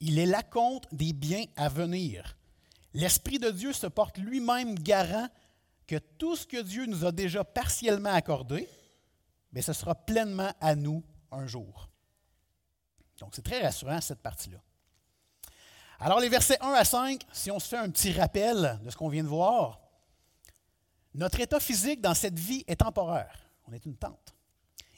[0.00, 2.36] Il est l'acompte des biens à venir.
[2.92, 5.28] L'Esprit de Dieu se porte lui-même garant
[5.88, 8.68] que tout ce que Dieu nous a déjà partiellement accordé,
[9.50, 11.88] mais ce sera pleinement à nous un jour.
[13.18, 14.58] Donc, c'est très rassurant, cette partie-là.
[15.98, 18.96] Alors, les versets 1 à 5, si on se fait un petit rappel de ce
[18.96, 19.80] qu'on vient de voir,
[21.14, 23.50] notre état physique dans cette vie est temporaire.
[23.66, 24.34] On est une tente.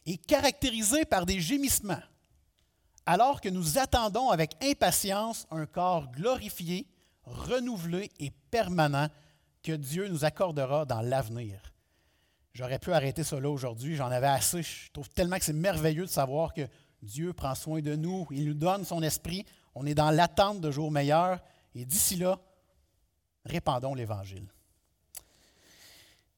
[0.04, 2.02] Et caractérisé par des gémissements,
[3.06, 6.86] alors que nous attendons avec impatience un corps glorifié,
[7.22, 9.08] renouvelé et permanent
[9.62, 11.60] que Dieu nous accordera dans l'avenir.
[12.52, 14.62] J'aurais pu arrêter cela aujourd'hui, j'en avais assez.
[14.62, 16.66] Je trouve tellement que c'est merveilleux de savoir que
[17.02, 20.70] Dieu prend soin de nous, il nous donne son esprit, on est dans l'attente de
[20.70, 21.40] jours meilleurs,
[21.74, 22.38] et d'ici là,
[23.44, 24.46] répandons l'Évangile.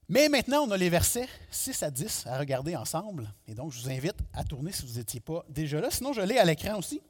[0.09, 3.81] Mais maintenant, on a les versets 6 à 10 à regarder ensemble, et donc je
[3.81, 6.79] vous invite à tourner si vous n'étiez pas déjà là, sinon je l'ai à l'écran
[6.79, 7.01] aussi.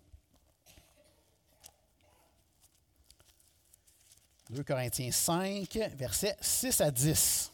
[4.53, 7.51] 2 Corinthiens 5, versets 6 à 10.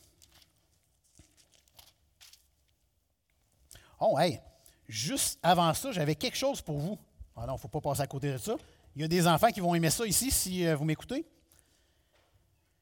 [4.01, 4.41] Oh, hey,
[4.89, 6.99] juste avant ça, j'avais quelque chose pour vous.
[7.37, 8.57] Ah non, il ne faut pas passer à côté de ça.
[8.97, 11.25] Il y a des enfants qui vont aimer ça ici si euh, vous m'écoutez.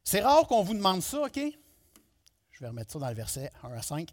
[0.02, 1.38] C'est rare qu'on vous demande ça, OK?
[2.52, 4.08] Je vais remettre ça dans le verset 1 à 5.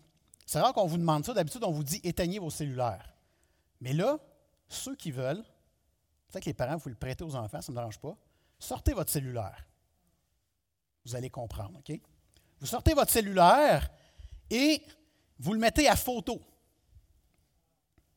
[0.46, 1.34] C'est rare qu'on vous demande ça.
[1.34, 3.13] D'habitude, on vous dit éteignez vos cellulaires.
[3.80, 4.20] Mais là,
[4.68, 5.44] ceux qui veulent,
[6.28, 8.18] peut-être que les parents, vous le prêtez aux enfants, ça ne me dérange pas.
[8.60, 9.66] Sortez votre cellulaire.
[11.06, 12.00] Vous allez comprendre, OK?
[12.60, 13.89] Vous sortez votre cellulaire
[14.50, 14.82] et
[15.39, 16.42] vous le mettez à photo.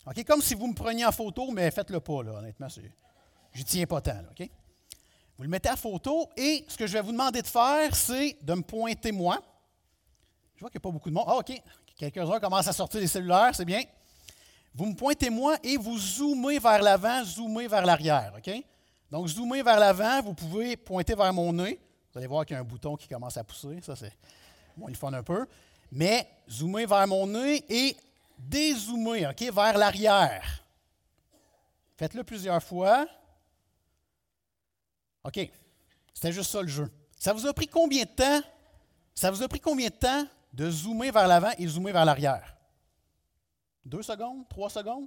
[0.07, 0.25] OK?
[0.25, 2.69] Comme si vous me preniez en photo, mais faites-le pas, là, honnêtement.
[3.53, 4.49] Je tiens pas tant, OK?
[5.37, 8.39] Vous le mettez à photo et ce que je vais vous demander de faire, c'est
[8.41, 9.43] de me pointer moi.
[10.55, 11.27] Je vois qu'il n'y a pas beaucoup de monde.
[11.27, 11.53] Ah, OK.
[11.97, 13.83] Quelques-uns commencent à sortir des cellulaires, c'est bien.
[14.75, 18.51] Vous me pointez moi et vous zoomez vers l'avant, zoomez vers l'arrière, OK?
[19.11, 21.81] Donc, zoomez vers l'avant, vous pouvez pointer vers mon nez.
[22.17, 23.79] Vous allez voir qu'il y a un bouton qui commence à pousser.
[23.83, 24.17] Ça, c'est
[24.75, 25.47] bon, il fun un peu.
[25.93, 27.95] Mais zoomez vers mon nez et
[28.39, 30.65] dézoomez, OK, vers l'arrière.
[31.99, 33.07] Faites-le plusieurs fois.
[35.25, 35.51] OK.
[36.15, 36.91] C'était juste ça le jeu.
[37.19, 38.41] Ça vous a pris combien de temps?
[39.15, 42.57] Ça vous a pris combien de temps de zoomer vers l'avant et zoomer vers l'arrière?
[43.85, 44.49] Deux secondes?
[44.49, 45.07] Trois secondes?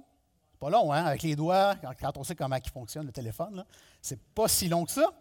[0.60, 1.06] Pas long, hein?
[1.06, 3.64] Avec les doigts, quand on sait comment il fonctionne le téléphone.
[4.00, 5.12] C'est pas si long que ça.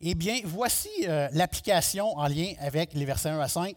[0.00, 3.76] Eh bien, voici euh, l'application en lien avec les versets 1 à 5.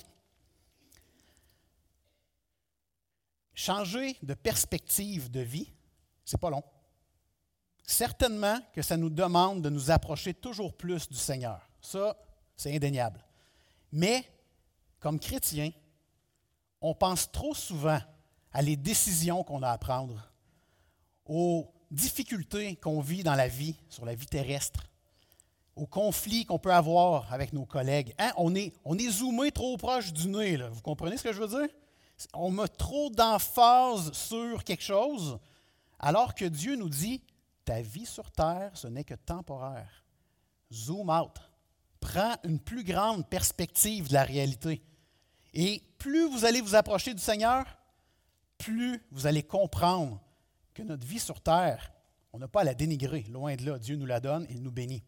[3.55, 5.71] Changer de perspective de vie,
[6.23, 6.63] c'est pas long.
[7.83, 11.67] Certainement que ça nous demande de nous approcher toujours plus du Seigneur.
[11.81, 12.15] Ça,
[12.55, 13.25] c'est indéniable.
[13.91, 14.23] Mais,
[14.99, 15.71] comme chrétiens,
[16.81, 17.99] on pense trop souvent
[18.53, 20.31] à les décisions qu'on a à prendre,
[21.25, 24.90] aux difficultés qu'on vit dans la vie, sur la vie terrestre,
[25.81, 28.13] aux conflits qu'on peut avoir avec nos collègues.
[28.19, 28.31] Hein?
[28.37, 30.57] On, est, zoomé trop proche du nez.
[30.57, 31.75] Vous comprenez ce que je veux dire?
[32.33, 35.39] On met trop d'emphase sur quelque chose,
[35.99, 37.23] alors que Dieu nous dit,
[37.65, 40.05] ta vie sur terre, ce n'est que temporaire.
[40.71, 41.41] Zoom out.
[41.99, 44.83] Prends une plus grande perspective de la réalité.
[45.55, 47.65] Et plus vous allez vous approcher du Seigneur,
[48.59, 50.21] plus vous allez comprendre
[50.75, 51.91] que notre vie sur terre,
[52.33, 53.23] on n'a pas à la dénigrer.
[53.31, 55.03] Loin de là, Dieu nous la donne, il nous bénit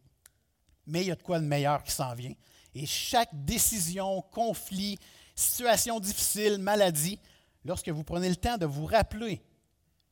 [0.86, 2.34] mais il y a de quoi de meilleur qui s'en vient.
[2.74, 4.98] Et chaque décision, conflit,
[5.34, 7.18] situation difficile, maladie,
[7.64, 9.42] lorsque vous prenez le temps de vous rappeler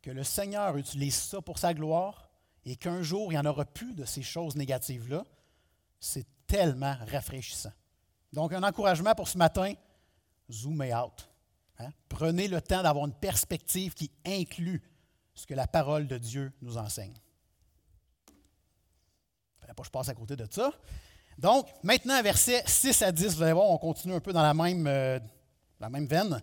[0.00, 2.28] que le Seigneur utilise ça pour sa gloire
[2.64, 5.24] et qu'un jour, il n'y en aura plus de ces choses négatives-là,
[6.00, 7.72] c'est tellement rafraîchissant.
[8.32, 9.74] Donc, un encouragement pour ce matin,
[10.50, 11.28] zoomez out.
[11.78, 11.90] Hein?
[12.08, 14.82] Prenez le temps d'avoir une perspective qui inclut
[15.34, 17.16] ce que la parole de Dieu nous enseigne.
[19.82, 20.72] Je passe à côté de ça.
[21.38, 24.54] Donc, maintenant, versets 6 à 10, vous allez voir, on continue un peu dans la
[24.54, 25.18] même, euh,
[25.80, 26.42] la même veine.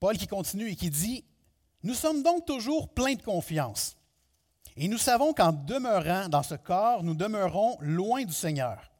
[0.00, 1.24] Paul qui continue et qui dit
[1.82, 3.96] Nous sommes donc toujours pleins de confiance.
[4.76, 8.90] Et nous savons qu'en demeurant dans ce corps, nous demeurons loin du Seigneur.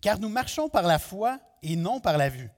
[0.00, 2.50] Car nous marchons par la foi et non par la vue.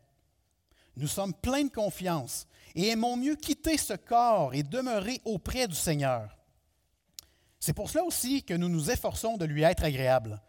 [0.96, 5.74] Nous sommes pleins de confiance et aimons mieux quitter ce corps et demeurer auprès du
[5.74, 6.36] Seigneur.
[7.60, 10.40] C'est pour cela aussi que nous nous efforçons de lui être agréables,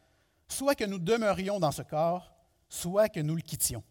[0.47, 2.33] soit que nous demeurions dans ce corps,
[2.69, 3.83] soit que nous le quittions.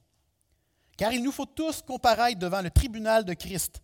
[0.96, 3.82] Car il nous faut tous comparaître devant le tribunal de Christ,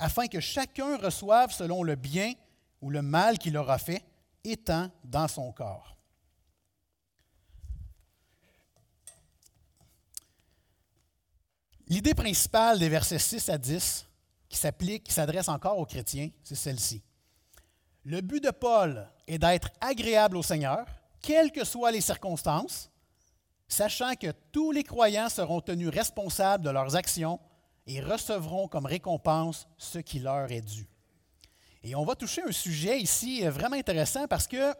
[0.00, 2.34] afin que chacun reçoive selon le bien
[2.82, 4.04] ou le mal qu'il aura fait,
[4.42, 5.96] étant dans son corps.
[11.88, 14.08] L'idée principale des versets 6 à 10
[14.48, 17.02] qui s'applique, qui s'adresse encore aux chrétiens, c'est celle-ci.
[18.08, 20.86] Le but de Paul est d'être agréable au Seigneur,
[21.20, 22.88] quelles que soient les circonstances,
[23.66, 27.40] sachant que tous les croyants seront tenus responsables de leurs actions
[27.84, 30.86] et recevront comme récompense ce qui leur est dû.
[31.82, 34.72] Et on va toucher un sujet ici vraiment intéressant parce que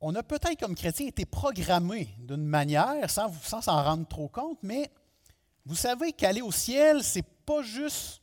[0.00, 4.88] on a peut-être comme chrétien été programmé d'une manière, sans s'en rendre trop compte, mais
[5.66, 8.22] vous savez qu'aller au ciel, c'est pas juste.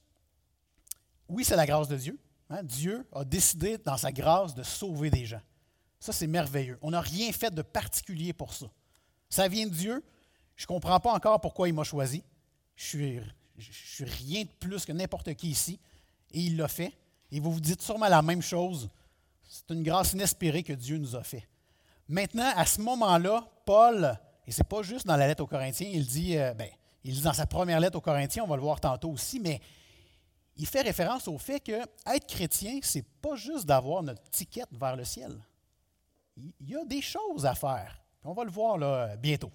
[1.27, 2.17] Oui, c'est la grâce de Dieu.
[2.49, 2.63] Hein?
[2.63, 5.41] Dieu a décidé, dans sa grâce, de sauver des gens.
[5.99, 6.77] Ça, c'est merveilleux.
[6.81, 8.67] On n'a rien fait de particulier pour ça.
[9.29, 10.03] Ça vient de Dieu.
[10.55, 12.23] Je ne comprends pas encore pourquoi il m'a choisi.
[12.75, 13.21] Je suis,
[13.57, 15.79] suis rien de plus que n'importe qui ici.
[16.31, 16.93] Et il l'a fait.
[17.31, 18.89] Et vous vous dites sûrement la même chose.
[19.43, 21.47] C'est une grâce inespérée que Dieu nous a fait.
[22.07, 25.89] Maintenant, à ce moment-là, Paul, et ce n'est pas juste dans la lettre aux Corinthiens,
[25.91, 26.69] il dit, euh, ben,
[27.03, 29.59] il dit dans sa première lettre aux Corinthiens, on va le voir tantôt aussi, mais
[30.57, 34.95] il fait référence au fait que être chrétien, c'est pas juste d'avoir notre ticket vers
[34.95, 35.37] le ciel.
[36.37, 37.99] Il y a des choses à faire.
[38.23, 39.51] On va le voir là, bientôt.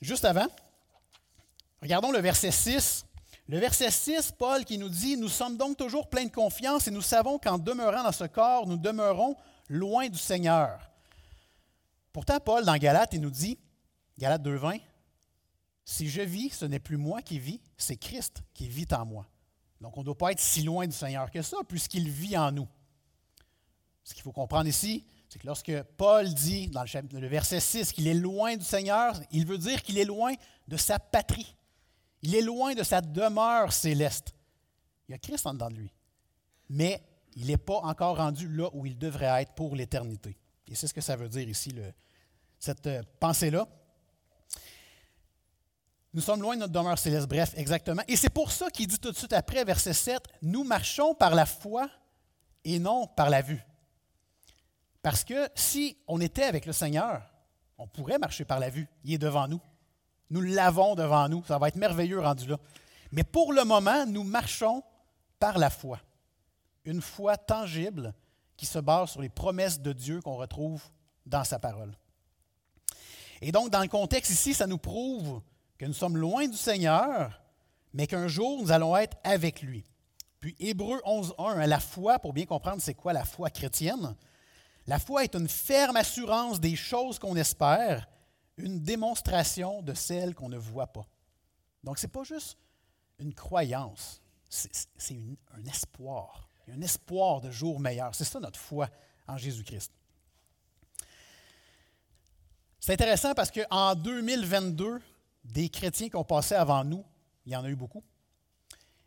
[0.00, 0.46] Juste avant,
[1.80, 3.04] regardons le verset 6.
[3.48, 6.90] Le verset 6, Paul qui nous dit, Nous sommes donc toujours pleins de confiance et
[6.90, 9.36] nous savons qu'en demeurant dans ce corps, nous demeurons
[9.68, 10.80] loin du Seigneur.
[12.12, 13.58] Pourtant, Paul, dans Galate, il nous dit,
[14.18, 14.80] Galate 2.20,
[15.88, 19.24] Si je vis, ce n'est plus moi qui vis, c'est Christ qui vit en moi.
[19.80, 22.50] Donc on ne doit pas être si loin du Seigneur que ça, puisqu'il vit en
[22.50, 22.66] nous.
[24.02, 28.08] Ce qu'il faut comprendre ici, c'est que lorsque Paul dit dans le verset 6 qu'il
[28.08, 30.34] est loin du Seigneur, il veut dire qu'il est loin
[30.66, 31.54] de sa patrie.
[32.20, 34.34] Il est loin de sa demeure céleste.
[35.08, 35.92] Il y a Christ en dedans de lui.
[36.68, 37.00] Mais
[37.36, 40.36] il n'est pas encore rendu là où il devrait être pour l'éternité.
[40.68, 41.72] Et c'est ce que ça veut dire ici,
[42.58, 43.68] cette euh, pensée-là.
[46.16, 47.28] Nous sommes loin de notre demeure céleste.
[47.28, 48.00] Bref, exactement.
[48.08, 51.34] Et c'est pour ça qu'il dit tout de suite après, verset 7, Nous marchons par
[51.34, 51.90] la foi
[52.64, 53.62] et non par la vue.
[55.02, 57.22] Parce que si on était avec le Seigneur,
[57.76, 58.88] on pourrait marcher par la vue.
[59.04, 59.60] Il est devant nous.
[60.30, 61.44] Nous l'avons devant nous.
[61.44, 62.56] Ça va être merveilleux rendu là.
[63.12, 64.82] Mais pour le moment, nous marchons
[65.38, 66.00] par la foi.
[66.86, 68.14] Une foi tangible
[68.56, 70.82] qui se base sur les promesses de Dieu qu'on retrouve
[71.26, 71.94] dans sa parole.
[73.42, 75.42] Et donc, dans le contexte ici, ça nous prouve
[75.78, 77.40] que nous sommes loin du Seigneur,
[77.92, 79.84] mais qu'un jour nous allons être avec lui.
[80.40, 84.14] Puis Hébreu 11.1, la foi, pour bien comprendre c'est quoi la foi chrétienne,
[84.86, 88.08] la foi est une ferme assurance des choses qu'on espère,
[88.56, 91.06] une démonstration de celles qu'on ne voit pas.
[91.82, 92.56] Donc ce n'est pas juste
[93.18, 95.16] une croyance, c'est
[95.54, 98.14] un espoir, un espoir de jour meilleur.
[98.14, 98.88] C'est ça notre foi
[99.26, 99.92] en Jésus-Christ.
[102.78, 105.00] C'est intéressant parce qu'en 2022,
[105.52, 107.04] des chrétiens qui ont passé avant nous,
[107.44, 108.02] il y en a eu beaucoup,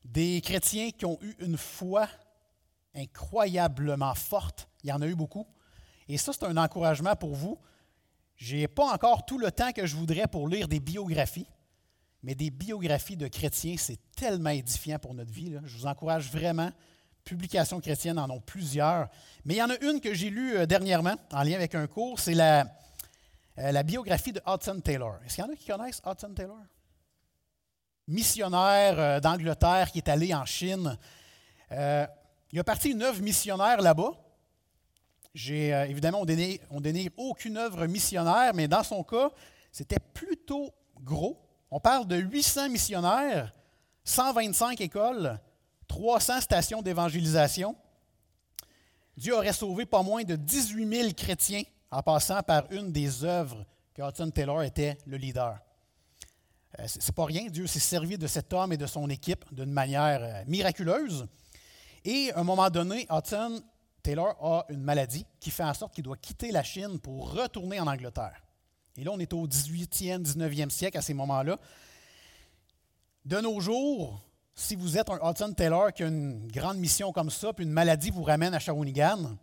[0.06, 2.08] des chrétiens qui ont eu une foi
[2.96, 5.46] incroyablement forte, il y en a eu beaucoup.
[6.08, 7.60] Et ça, c'est un encouragement pour vous.
[8.36, 11.48] Je n'ai pas encore tout le temps que je voudrais pour lire des biographies,
[12.24, 15.56] mais des biographies de chrétiens, c'est tellement édifiant pour notre vie.
[15.66, 16.72] Je vous encourage vraiment.
[17.26, 19.10] Publications chrétiennes en ont plusieurs.
[19.46, 21.86] Mais il y en a une que j'ai lue euh, dernièrement en lien avec un
[21.86, 22.66] cours, c'est la,
[23.60, 25.18] euh, la biographie de Hudson Taylor.
[25.26, 26.60] Est-ce qu'il y en a qui connaissent Hudson Taylor?
[28.08, 30.98] Missionnaire euh, d'Angleterre qui est allé en Chine.
[31.72, 32.08] Euh,
[32.52, 34.12] il a parti une œuvre missionnaire là-bas.
[35.34, 39.30] J'ai évidemment, on dénigre, aucune œuvre missionnaire, mais dans son cas,
[39.72, 41.40] c'était plutôt gros.
[41.70, 43.54] On parle de 800 missionnaires,
[44.06, 45.40] 125 écoles,
[45.88, 47.76] 300 stations d'évangélisation.
[49.16, 51.62] Dieu aurait sauvé pas moins de 18 000 chrétiens
[51.92, 55.60] en passant par une des œuvres que Hudson Taylor était le leader.
[56.78, 59.72] Euh, c'est pas rien, Dieu s'est servi de cet homme et de son équipe d'une
[59.72, 61.28] manière euh, miraculeuse.
[62.06, 63.62] Et à un moment donné, Hudson
[64.04, 67.80] Taylor a une maladie qui fait en sorte qu'il doit quitter la Chine pour retourner
[67.80, 68.44] en Angleterre.
[68.98, 71.58] Et là, on est au 18e, 19e siècle à ces moments-là.
[73.26, 74.22] De nos jours,
[74.56, 77.72] si vous êtes un Hudson Taylor qui a une grande mission comme ça, puis une
[77.72, 79.38] maladie vous ramène à Shawinigan,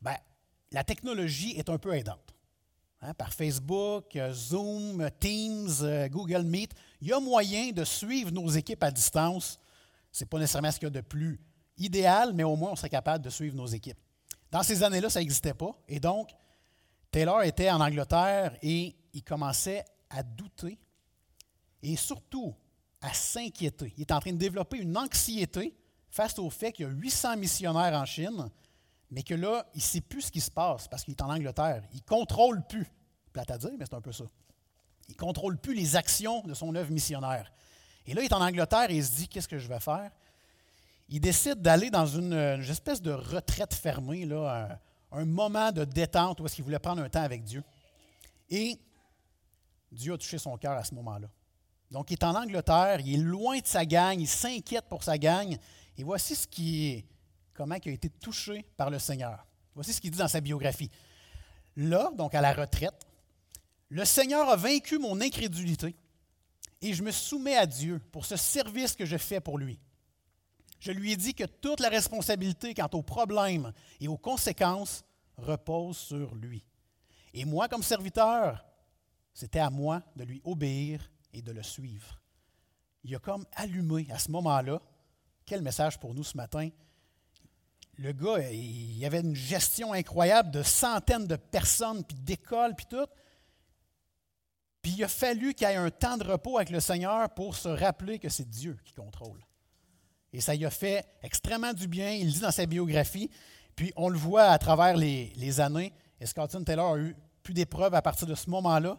[0.00, 0.16] ben,
[0.74, 2.34] la technologie est un peu aidante.
[3.00, 8.32] Hein, par Facebook, euh, Zoom, Teams, euh, Google Meet, il y a moyen de suivre
[8.32, 9.60] nos équipes à distance.
[10.10, 11.40] Ce n'est pas nécessairement ce qu'il y a de plus
[11.78, 13.98] idéal, mais au moins on serait capable de suivre nos équipes.
[14.50, 15.72] Dans ces années-là, ça n'existait pas.
[15.86, 16.30] Et donc,
[17.10, 20.78] Taylor était en Angleterre et il commençait à douter
[21.82, 22.52] et surtout
[23.00, 23.92] à s'inquiéter.
[23.96, 25.76] Il est en train de développer une anxiété
[26.08, 28.50] face au fait qu'il y a 800 missionnaires en Chine
[29.10, 31.30] mais que là, il ne sait plus ce qui se passe parce qu'il est en
[31.30, 31.82] Angleterre.
[31.92, 32.86] Il ne contrôle plus.
[33.32, 34.24] Plate à dire, mais c'est un peu ça.
[35.08, 37.52] Il ne contrôle plus les actions de son œuvre missionnaire.
[38.06, 40.10] Et là, il est en Angleterre et il se dit Qu'est-ce que je vais faire?
[41.08, 44.80] Il décide d'aller dans une, espèce de retraite fermée, là,
[45.12, 47.62] un, moment de détente où est-ce qu'il voulait prendre un temps avec Dieu.
[48.48, 48.78] Et
[49.92, 51.28] Dieu a touché son cœur à ce moment-là.
[51.90, 55.18] Donc, il est en Angleterre, il est loin de sa gang, il s'inquiète pour sa
[55.18, 55.56] gang.
[55.96, 57.04] Et voici ce qui
[57.54, 59.46] comment il a été touché par le Seigneur.
[59.74, 60.90] Voici ce qu'il dit dans sa biographie.
[61.76, 63.06] Là, donc à la retraite,
[63.88, 65.94] le Seigneur a vaincu mon incrédulité
[66.82, 69.78] et je me soumets à Dieu pour ce service que je fais pour lui.
[70.80, 75.04] Je lui ai dit que toute la responsabilité quant aux problèmes et aux conséquences
[75.36, 76.64] repose sur lui.
[77.32, 78.64] Et moi, comme serviteur,
[79.32, 82.20] c'était à moi de lui obéir et de le suivre.
[83.02, 84.80] Il a comme allumé à ce moment-là,
[85.44, 86.68] quel message pour nous ce matin,
[87.98, 93.06] le gars, il avait une gestion incroyable de centaines de personnes, puis d'écoles, puis tout.
[94.82, 97.68] Puis il a fallu qu'il ait un temps de repos avec le Seigneur pour se
[97.68, 99.40] rappeler que c'est Dieu qui contrôle.
[100.32, 103.30] Et ça lui a fait extrêmement du bien, il le dit dans sa biographie.
[103.76, 105.92] Puis on le voit à travers les, années.
[106.20, 108.98] Est-ce qu'Artin Taylor a eu plus d'épreuves à partir de ce moment-là?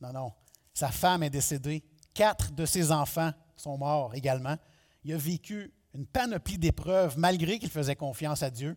[0.00, 0.32] Non, non.
[0.74, 1.82] Sa femme est décédée.
[2.12, 4.56] Quatre de ses enfants sont morts également.
[5.04, 8.76] Il a vécu une panoplie d'épreuves malgré qu'il faisait confiance à Dieu.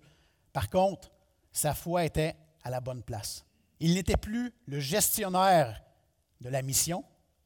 [0.54, 1.12] Par contre,
[1.52, 3.46] sa foi était à la bonne place.
[3.80, 5.82] Il n'était plus le gestionnaire
[6.42, 7.04] de la mission,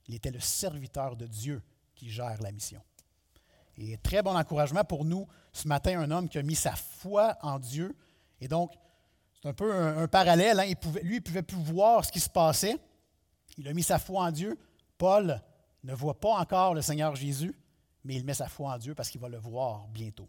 [0.07, 1.61] il était le serviteur de Dieu
[1.95, 2.81] qui gère la mission.
[3.77, 7.37] Et très bon encouragement pour nous ce matin, un homme qui a mis sa foi
[7.41, 7.95] en Dieu.
[8.39, 8.71] Et donc,
[9.41, 10.59] c'est un peu un, parallèle.
[10.59, 10.65] Hein.
[11.01, 12.77] lui, il ne pouvait plus voir ce qui se passait.
[13.57, 14.59] Il a mis sa foi en Dieu.
[14.97, 15.41] Paul
[15.83, 17.55] ne voit pas encore le Seigneur Jésus,
[18.03, 20.27] mais il met sa foi en Dieu parce qu'il va le voir bientôt.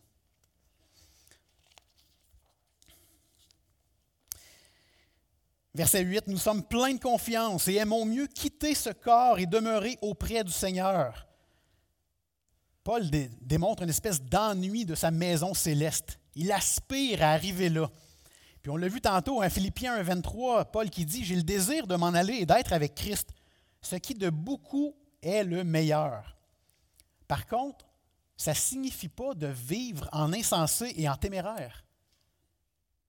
[5.74, 9.98] Verset 8, nous sommes pleins de confiance et aimons mieux quitter ce corps et demeurer
[10.02, 11.26] auprès du Seigneur.
[12.84, 13.02] Paul
[13.40, 16.20] démontre une espèce d'ennui de sa maison céleste.
[16.36, 17.90] Il aspire à arriver là.
[18.62, 21.42] Puis on l'a vu tantôt, en hein, Philippiens 1, 23, Paul qui dit, J'ai le
[21.42, 23.30] désir de m'en aller et d'être avec Christ,
[23.82, 26.33] ce qui de beaucoup est le meilleur.
[27.26, 27.86] Par contre,
[28.36, 31.84] ça ne signifie pas de vivre en insensé et en téméraire.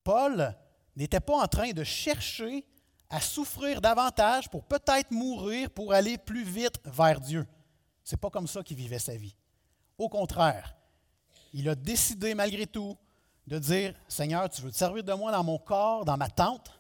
[0.04, 0.56] Paul
[0.96, 2.66] n'était pas en train de chercher
[3.10, 7.46] à souffrir davantage pour peut-être mourir pour aller plus vite vers Dieu.
[8.04, 9.36] Ce n'est pas comme ça qu'il vivait sa vie.
[9.98, 10.76] Au contraire,
[11.54, 12.98] il a décidé malgré tout
[13.48, 16.80] de dire Seigneur, tu veux te servir de moi dans mon corps, dans ma tente?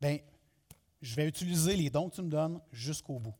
[0.00, 0.18] Bien,
[1.00, 3.34] je vais utiliser les dons que tu me donnes jusqu'au bout.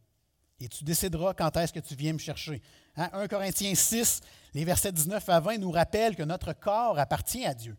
[0.58, 2.60] Et tu décideras quand est-ce que tu viens me chercher.
[3.00, 4.20] 1 hein, Corinthiens 6,
[4.52, 7.76] les versets 19 à 20 nous rappellent que notre corps appartient à Dieu.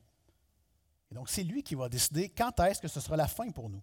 [1.12, 3.69] Et donc, c'est lui qui va décider quand est-ce que ce sera la fin pour
[3.69, 3.81] nous.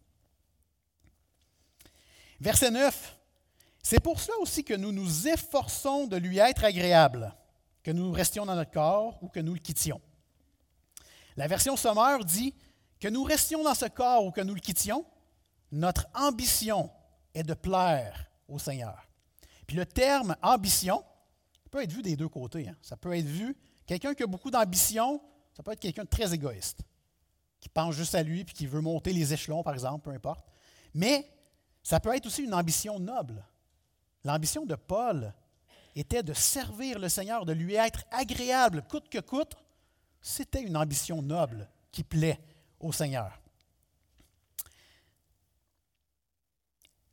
[2.41, 3.17] Verset 9.
[3.83, 7.35] C'est pour cela aussi que nous nous efforçons de lui être agréable,
[7.83, 10.01] que nous restions dans notre corps ou que nous le quittions.
[11.37, 12.55] La version sommaire dit
[12.99, 15.05] que nous restions dans ce corps ou que nous le quittions,
[15.71, 16.91] notre ambition
[17.35, 19.07] est de plaire au Seigneur.
[19.67, 21.05] Puis le terme ambition,
[21.69, 22.69] peut être vu des deux côtés.
[22.69, 22.77] Hein.
[22.83, 23.57] Ça peut être vu,
[23.87, 25.21] quelqu'un qui a beaucoup d'ambition,
[25.55, 26.83] ça peut être quelqu'un de très égoïste,
[27.61, 30.47] qui pense juste à lui puis qui veut monter les échelons, par exemple, peu importe.
[30.95, 31.29] Mais
[31.83, 33.45] ça peut être aussi une ambition noble.
[34.25, 35.33] L'ambition de Paul
[35.95, 39.57] était de servir le Seigneur, de lui être agréable, coûte que coûte.
[40.21, 42.39] C'était une ambition noble qui plaît
[42.81, 43.41] au Seigneur.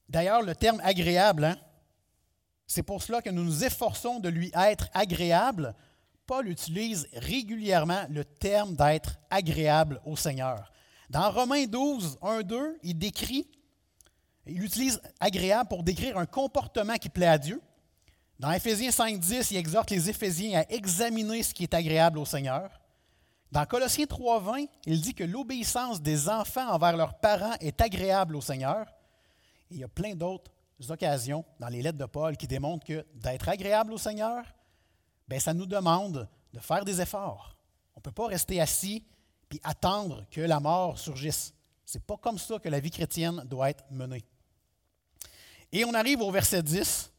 [0.09, 1.57] D'ailleurs, le terme agréable, hein,
[2.67, 5.75] c'est pour cela que nous nous efforçons de lui être agréable,
[6.25, 10.71] Paul utilise régulièrement le terme d'être agréable au Seigneur.
[11.09, 13.47] Dans Romains 12, 1, 2, il décrit,
[14.47, 17.61] il utilise agréable pour décrire un comportement qui plaît à Dieu.
[18.39, 22.25] Dans Éphésiens 5, 10, il exhorte les Éphésiens à examiner ce qui est agréable au
[22.25, 22.81] Seigneur.
[23.51, 28.35] Dans Colossiens 3, 20, il dit que l'obéissance des enfants envers leurs parents est agréable
[28.35, 28.87] au Seigneur.
[29.69, 30.51] Il y a plein d'autres
[30.89, 34.43] occasions dans les lettres de Paul qui démontrent que d'être agréable au Seigneur,
[35.27, 37.55] bien, ça nous demande de faire des efforts.
[37.95, 39.03] On ne peut pas rester assis
[39.49, 41.53] puis attendre que la mort surgisse.
[41.85, 44.25] Ce n'est pas comme ça que la vie chrétienne doit être menée.
[45.71, 47.11] Et on arrive au verset 10.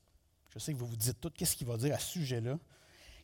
[0.50, 2.58] Je sais que vous vous dites tout qu'est-ce qu'il va dire à ce sujet-là?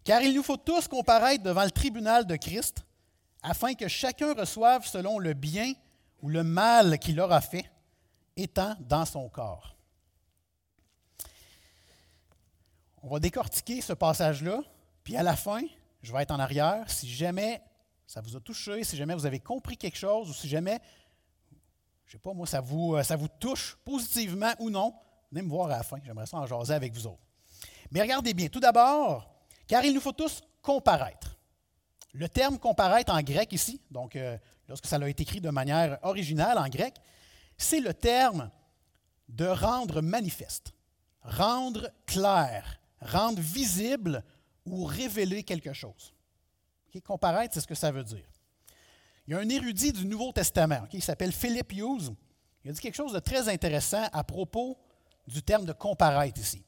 [0.05, 2.85] Car il nous faut tous comparaître devant le tribunal de Christ,
[3.43, 5.73] afin que chacun reçoive selon le bien
[6.21, 7.71] ou le mal qu'il aura fait,
[8.37, 9.72] étant dans son corps.
[13.03, 14.61] On va décortiquer ce passage-là,
[15.03, 15.63] puis à la fin,
[16.03, 16.89] je vais être en arrière.
[16.89, 17.61] Si jamais
[18.07, 20.81] ça vous a touché, si jamais vous avez compris quelque chose, ou si jamais,
[22.07, 24.95] je ne sais pas moi, ça vous, euh, ça touche positivement ou non,
[25.33, 25.97] venez me voir à la fin.
[26.05, 27.27] J'aimerais ça en jaser avec vous autres.
[27.91, 29.35] Mais regardez bien, tout d'abord,
[29.67, 31.37] car il nous faut tous comparaître.
[32.13, 34.37] Le terme comparaître en grec ici, donc euh,
[34.69, 36.95] lorsque ça a été écrit de manière originale en grec,
[37.57, 38.51] c'est le terme
[39.29, 40.75] de rendre manifeste,
[41.23, 44.25] rendre clair, rendre visible
[44.65, 46.15] ou révéler quelque chose.
[47.05, 48.29] Comparaître, c'est ce que ça veut dire.
[49.27, 52.15] Il y a un érudit du Nouveau Testament qui s'appelle Philip Hughes.
[52.65, 54.79] Il a dit quelque chose de très intéressant à propos
[55.27, 56.65] du terme de comparaître ici.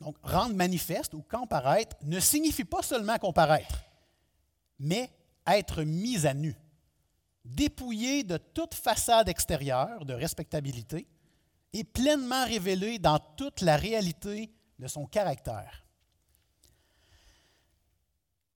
[0.00, 3.84] Donc, rendre manifeste ou comparaître ne signifie pas seulement comparaître,
[4.78, 5.10] mais
[5.46, 6.56] être mis à nu,
[7.44, 11.06] dépouillé de toute façade extérieure de respectabilité
[11.72, 15.84] et pleinement révélé dans toute la réalité de son caractère.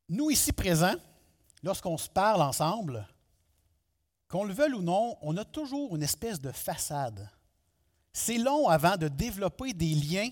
[0.09, 0.97] Nous ici présents,
[1.63, 3.07] lorsqu'on se parle ensemble,
[4.29, 7.31] qu'on le veuille ou non, on a toujours une espèce de façade.
[8.13, 10.31] C'est long avant de développer des liens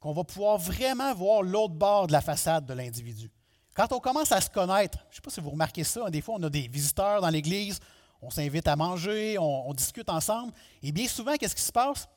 [0.00, 3.30] qu'on va pouvoir vraiment voir l'autre bord de la façade de l'individu.
[3.74, 6.10] Quand on commence à se connaître, je ne sais pas si vous remarquez ça, hein,
[6.10, 7.78] des fois on a des visiteurs dans l'Église,
[8.20, 10.52] on s'invite à manger, on, discute ensemble,
[10.82, 12.08] et bien souvent, qu'est-ce qui se passe?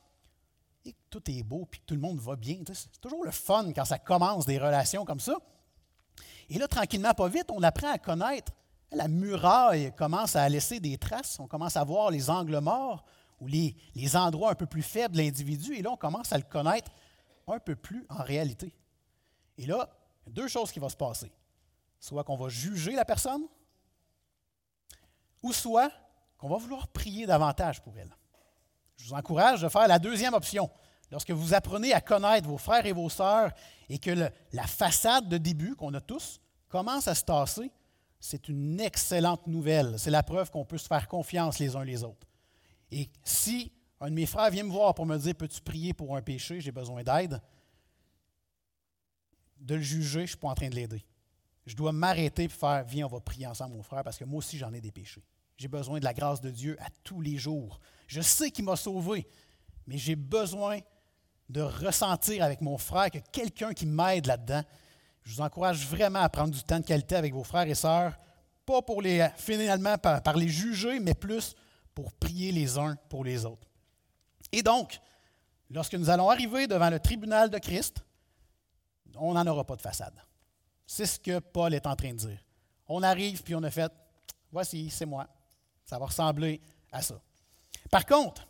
[0.86, 2.60] Et tout est beau, puis tout le monde va bien.
[2.72, 5.38] C'est toujours le fun quand ça commence des relations comme ça.
[6.50, 8.52] Et là, tranquillement, pas vite, on apprend à connaître.
[8.92, 13.04] La muraille commence à laisser des traces, on commence à voir les angles morts
[13.42, 16.38] ou les, les endroits un peu plus faibles de l'individu, et là, on commence à
[16.38, 16.92] le connaître
[17.48, 18.74] un peu plus en réalité.
[19.58, 19.90] Et là,
[20.28, 21.32] deux choses qui vont se passer.
[22.00, 23.44] Soit qu'on va juger la personne,
[25.42, 25.92] ou soit
[26.38, 28.16] qu'on va vouloir prier davantage pour elle.
[28.98, 30.70] Je vous encourage de faire la deuxième option.
[31.12, 33.52] Lorsque vous apprenez à connaître vos frères et vos sœurs
[33.90, 37.72] et que la façade de début qu'on a tous commence à se tasser,
[38.20, 40.00] c'est une excellente nouvelle.
[40.00, 42.28] C'est la preuve qu'on peut se faire confiance les uns les autres.
[42.92, 46.16] Et si un de mes frères vient me voir pour me dire Peux-tu prier pour
[46.16, 46.60] un péché?
[46.60, 47.42] J'ai besoin d'aide.
[49.60, 51.06] De le juger, je ne suis pas en train de l'aider.
[51.66, 54.40] Je dois m'arrêter et faire Viens, on va prier ensemble, mon frère, parce que moi
[54.40, 55.24] aussi, j'en ai des péchés.
[55.58, 57.80] J'ai besoin de la grâce de Dieu à tous les jours.
[58.08, 59.28] Je sais qu'il m'a sauvé,
[59.88, 60.80] mais j'ai besoin
[61.50, 64.64] de ressentir avec mon frère que quelqu'un qui m'aide là-dedans.
[65.24, 68.18] Je vous encourage vraiment à prendre du temps de qualité avec vos frères et sœurs,
[68.66, 69.02] pas pour
[69.38, 71.56] finalement par les juger, mais plus
[71.94, 73.68] pour prier les uns pour les autres.
[74.52, 75.00] Et donc,
[75.70, 78.04] lorsque nous allons arriver devant le tribunal de Christ,
[79.16, 80.16] on n'en aura pas de façade.
[80.86, 82.40] C'est ce que Paul est en train de dire.
[82.88, 83.92] On arrive puis on a fait,
[84.52, 85.28] voici, c'est moi.
[85.86, 86.62] Ça va ressembler
[86.92, 87.22] à ça.
[87.92, 88.48] Par contre,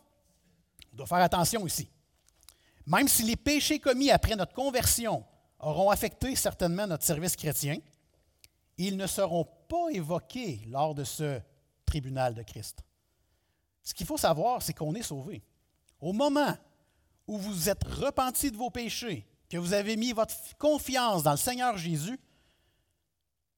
[0.92, 1.88] on doit faire attention ici.
[2.86, 5.24] Même si les péchés commis après notre conversion
[5.60, 7.78] auront affecté certainement notre service chrétien,
[8.78, 11.40] ils ne seront pas évoqués lors de ce
[11.84, 12.82] tribunal de Christ.
[13.82, 15.42] Ce qu'il faut savoir, c'est qu'on est sauvé.
[16.00, 16.56] Au moment
[17.26, 21.36] où vous êtes repenti de vos péchés, que vous avez mis votre confiance dans le
[21.36, 22.18] Seigneur Jésus,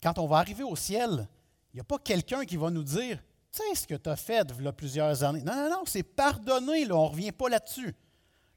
[0.03, 1.29] quand on va arriver au ciel,
[1.73, 3.23] il n'y a pas quelqu'un qui va nous dire
[3.53, 5.43] Tu sais ce que tu as fait il y a plusieurs années?
[5.43, 7.95] Non, non, non, c'est pardonné, là, on ne revient pas là-dessus.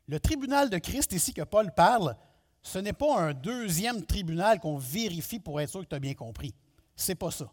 [0.07, 2.15] Le tribunal de Christ, ici que Paul parle,
[2.61, 6.13] ce n'est pas un deuxième tribunal qu'on vérifie pour être sûr que tu as bien
[6.13, 6.53] compris.
[6.95, 7.51] Ce n'est pas ça.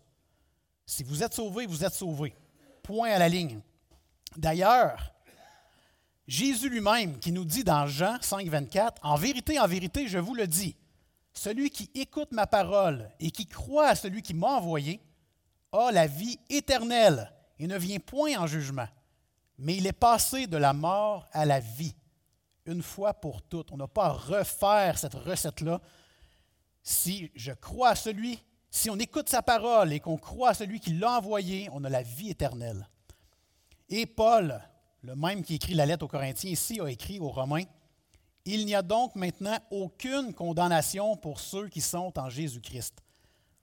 [0.84, 2.34] Si vous êtes sauvé, vous êtes sauvé.
[2.82, 3.60] Point à la ligne.
[4.36, 5.14] D'ailleurs,
[6.26, 10.34] Jésus lui-même qui nous dit dans Jean 5, 24, En vérité, en vérité, je vous
[10.34, 10.76] le dis,
[11.32, 15.00] celui qui écoute ma parole et qui croit à celui qui m'a envoyé
[15.72, 18.88] a la vie éternelle et ne vient point en jugement,
[19.58, 21.94] mais il est passé de la mort à la vie,
[22.66, 23.72] une fois pour toutes.
[23.72, 25.80] On n'a pas à refaire cette recette-là.
[26.82, 28.38] Si je crois à celui,
[28.70, 31.88] si on écoute sa parole et qu'on croit à celui qui l'a envoyé, on a
[31.88, 32.88] la vie éternelle.
[33.88, 34.60] Et Paul,
[35.02, 37.64] le même qui écrit la lettre aux Corinthiens ici, a écrit aux Romains,
[38.44, 43.02] Il n'y a donc maintenant aucune condamnation pour ceux qui sont en Jésus-Christ.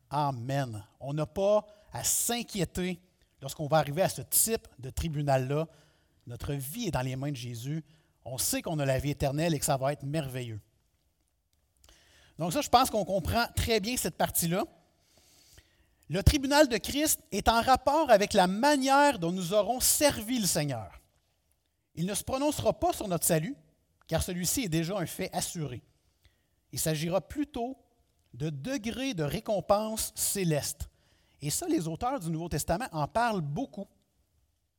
[0.09, 0.83] Amen.
[0.99, 1.65] On n'a pas
[1.95, 2.99] à s'inquiéter
[3.41, 5.67] lorsqu'on va arriver à ce type de tribunal-là.
[6.27, 7.85] Notre vie est dans les mains de Jésus.
[8.25, 10.59] On sait qu'on a la vie éternelle et que ça va être merveilleux.
[12.37, 14.65] Donc ça, je pense qu'on comprend très bien cette partie-là.
[16.09, 20.47] Le tribunal de Christ est en rapport avec la manière dont nous aurons servi le
[20.47, 21.01] Seigneur.
[21.95, 23.55] Il ne se prononcera pas sur notre salut,
[24.07, 25.81] car celui-ci est déjà un fait assuré.
[26.73, 27.77] Il s'agira plutôt
[28.33, 30.89] de degrés de récompense céleste.
[31.41, 33.87] Et ça, les auteurs du Nouveau Testament en parlent beaucoup.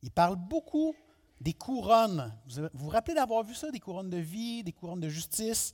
[0.01, 0.95] Ils parlent beaucoup
[1.39, 2.33] des couronnes.
[2.47, 5.73] Vous vous, rappelez d'avoir vu ça, des couronnes de vie, des couronnes de justice?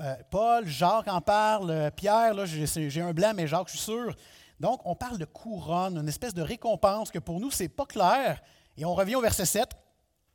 [0.00, 4.14] Euh, Paul, Jacques en parle, Pierre, là, j'ai un blanc, mais Jacques, je suis sûr.
[4.58, 7.86] Donc, on parle de couronne, une espèce de récompense que pour nous, ce n'est pas
[7.86, 8.42] clair.
[8.76, 9.70] Et on revient au verset 7.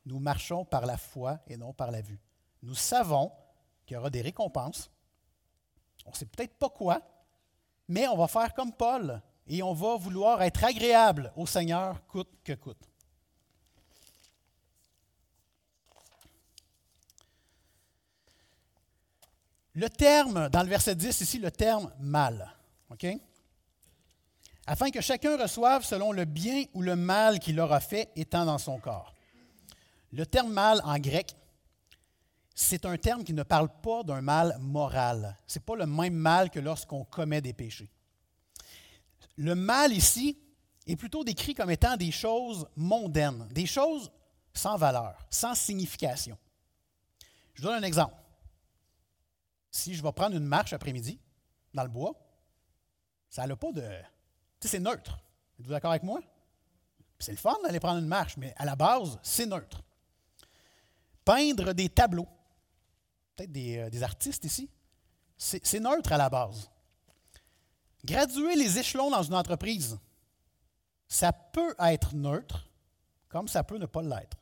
[0.06, 2.20] Nous marchons par la foi et non par la vue.
[2.62, 3.32] Nous savons
[3.86, 4.90] qu'il y aura des récompenses.
[6.06, 7.02] On ne sait peut-être pas quoi,
[7.88, 12.30] mais on va faire comme Paul et on va vouloir être agréable au Seigneur coûte
[12.44, 12.88] que coûte.
[19.74, 22.52] Le terme, dans le verset 10 ici, le terme mal.
[22.90, 23.06] OK?
[24.66, 28.58] Afin que chacun reçoive selon le bien ou le mal qu'il aura fait étant dans
[28.58, 29.14] son corps.
[30.12, 31.36] Le terme mal en grec,
[32.60, 35.36] c'est un terme qui ne parle pas d'un mal moral.
[35.46, 37.88] Ce n'est pas le même mal que lorsqu'on commet des péchés.
[39.36, 40.36] Le mal ici
[40.84, 44.10] est plutôt décrit comme étant des choses mondaines, des choses
[44.52, 46.36] sans valeur, sans signification.
[47.54, 48.16] Je vous donne un exemple.
[49.70, 51.20] Si je vais prendre une marche après-midi
[51.72, 52.14] dans le bois,
[53.30, 53.82] ça n'a pas de.
[53.82, 55.16] Tu sais, c'est neutre.
[55.60, 56.20] Êtes-vous d'accord avec moi?
[57.20, 59.80] C'est le fun d'aller prendre une marche, mais à la base, c'est neutre.
[61.24, 62.26] Peindre des tableaux,
[63.38, 64.68] peut-être euh, des, artistes ici,
[65.36, 66.70] c'est neutre à la base.
[68.04, 69.98] Graduer les échelons dans une entreprise,
[71.06, 72.68] ça peut être neutre,
[73.28, 74.36] comme ça peut ne pas l'être.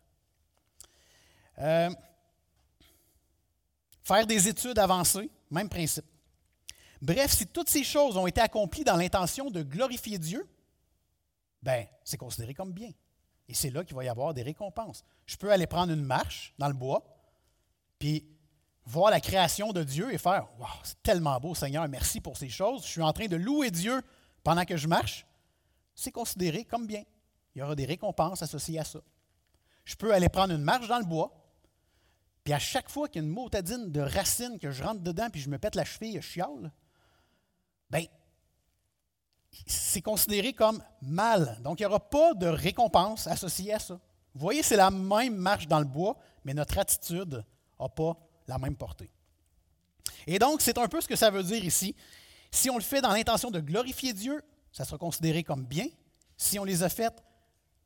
[1.59, 1.91] Euh,
[4.03, 6.07] faire des études avancées, même principe.
[7.03, 10.49] Bref, si toutes ces choses ont été accomplies dans l'intention de glorifier Dieu,
[11.63, 12.91] ben, c'est considéré comme bien.
[13.49, 15.05] Et c'est là qu'il va y avoir des récompenses.
[15.27, 17.05] Je peux aller prendre une marche dans le bois,
[17.99, 18.36] puis
[18.87, 22.49] voir la création de Dieu et faire Wow, c'est tellement beau, Seigneur, merci pour ces
[22.49, 22.83] choses.
[22.85, 24.01] Je suis en train de louer Dieu
[24.43, 25.27] pendant que je marche.
[25.95, 27.03] C'est considéré comme bien.
[27.55, 29.01] Il y aura des récompenses associées à ça.
[29.85, 31.33] Je peux aller prendre une marche dans le bois,
[32.45, 35.29] puis à chaque fois qu'il y a une motadine de racines que je rentre dedans
[35.31, 36.73] puis je me pète la cheville, je chiale,
[37.91, 38.05] bien,
[39.67, 41.59] c'est considéré comme mal.
[41.63, 43.95] Donc, il n'y aura pas de récompense associée à ça.
[44.35, 47.45] Vous voyez, c'est la même marche dans le bois, mais notre attitude
[47.81, 48.17] n'a pas
[48.49, 49.11] la même portée.
[50.27, 51.95] Et donc, c'est un peu ce que ça veut dire ici.
[52.51, 54.43] Si on le fait dans l'intention de glorifier Dieu,
[54.73, 55.87] ça sera considéré comme bien.
[56.37, 57.23] Si on les a faites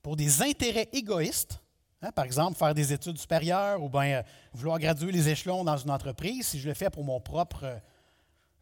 [0.02, 1.60] pour des intérêts égoïstes,
[2.02, 5.76] hein, par exemple faire des études supérieures ou bien euh, vouloir graduer les échelons dans
[5.76, 7.78] une entreprise, si je le fais pour euh,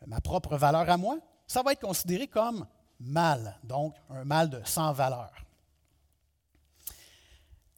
[0.07, 2.67] ma propre valeur à moi, ça va être considéré comme
[3.01, 5.31] mal, donc un mal de sans valeur.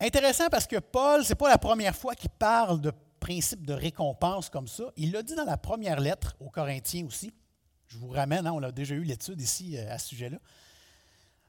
[0.00, 2.90] Intéressant parce que Paul, ce n'est pas la première fois qu'il parle de
[3.31, 4.91] principe de récompense comme ça.
[4.97, 7.33] Il l'a dit dans la première lettre aux Corinthiens aussi.
[7.87, 10.39] Je vous ramène, hein, on a déjà eu l'étude ici euh, à ce sujet-là.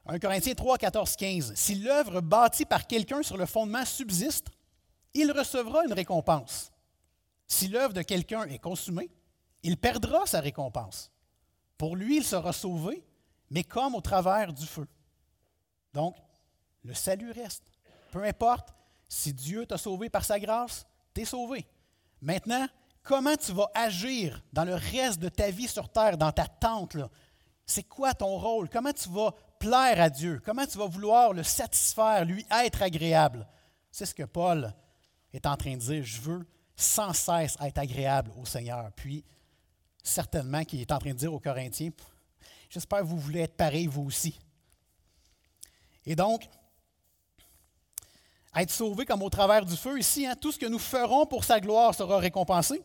[0.06, 1.54] 1 Corinthiens 3, 14, 15.
[1.56, 4.46] Si l'œuvre bâtie par quelqu'un sur le fondement subsiste,
[5.12, 6.70] il recevra une récompense.
[7.48, 9.10] Si l'œuvre de quelqu'un est consumée,
[9.64, 11.10] il perdra sa récompense.
[11.78, 13.04] Pour lui, il sera sauvé,
[13.50, 14.86] mais comme au travers du feu.
[15.92, 16.14] Donc,
[16.84, 17.64] le salut reste.
[18.12, 18.72] Peu importe
[19.08, 21.66] si Dieu t'a sauvé par sa grâce, tu es sauvé.
[22.22, 22.66] Maintenant,
[23.02, 26.96] comment tu vas agir dans le reste de ta vie sur terre, dans ta tente?
[27.66, 28.68] C'est quoi ton rôle?
[28.68, 30.40] Comment tu vas plaire à Dieu?
[30.44, 33.46] Comment tu vas vouloir le satisfaire, lui être agréable?
[33.90, 34.72] C'est ce que Paul
[35.32, 36.04] est en train de dire.
[36.04, 36.46] Je veux
[36.76, 38.90] sans cesse être agréable au Seigneur.
[38.94, 39.24] Puis,
[40.02, 41.90] certainement qu'il est en train de dire aux Corinthiens,
[42.70, 44.38] j'espère que vous voulez être pareil vous aussi.
[46.06, 46.48] Et donc,
[48.54, 50.26] être sauvé comme au travers du feu ici.
[50.26, 52.82] Hein, tout ce que nous ferons pour sa gloire sera récompensé.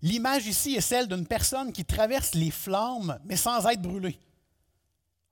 [0.00, 4.18] L'image ici est celle d'une personne qui traverse les flammes, mais sans être brûlée.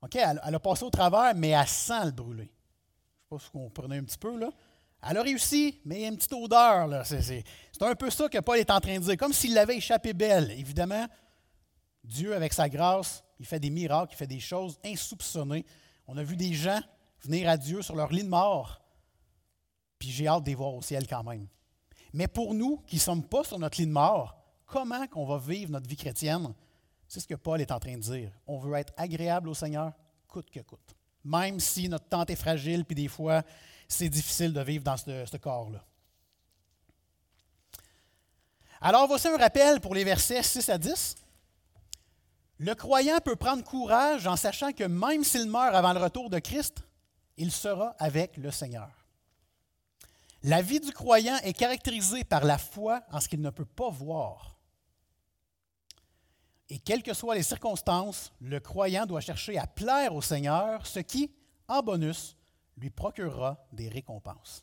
[0.02, 2.50] Ok, elle, a passé au travers, mais elle sent le brûler.
[3.30, 4.36] Je ne sais pas si vous comprenez un petit peu.
[4.38, 4.50] Là.
[5.08, 7.04] Elle a réussi, mais il y a une petite odeur.
[7.06, 7.44] C'est
[7.80, 10.50] un peu ça que Paul est en train de dire, comme s'il l'avait échappé belle.
[10.50, 11.06] Évidemment,
[12.02, 15.64] Dieu, avec sa grâce, il fait des miracles, il fait des choses insoupçonnées.
[16.06, 16.80] On a vu des gens
[17.20, 18.80] venir à Dieu sur leur lit de mort,
[19.98, 21.46] puis j'ai hâte de les voir au ciel quand même.
[22.12, 24.36] Mais pour nous qui ne sommes pas sur notre lit de mort,
[24.66, 26.52] comment qu'on va vivre notre vie chrétienne?
[27.08, 28.32] C'est ce que Paul est en train de dire.
[28.46, 29.92] On veut être agréable au Seigneur,
[30.28, 30.94] coûte que coûte.
[31.24, 33.42] Même si notre tente est fragile, puis des fois,
[33.88, 35.84] c'est difficile de vivre dans ce, ce corps-là.
[38.80, 41.16] Alors, voici un rappel pour les versets 6 à 10.
[42.58, 46.38] Le croyant peut prendre courage en sachant que même s'il meurt avant le retour de
[46.38, 46.78] Christ,
[47.36, 48.90] il sera avec le Seigneur.
[50.46, 53.90] La vie du croyant est caractérisée par la foi en ce qu'il ne peut pas
[53.90, 54.56] voir.
[56.68, 61.00] Et quelles que soient les circonstances, le croyant doit chercher à plaire au Seigneur, ce
[61.00, 61.32] qui,
[61.66, 62.36] en bonus,
[62.76, 64.62] lui procurera des récompenses.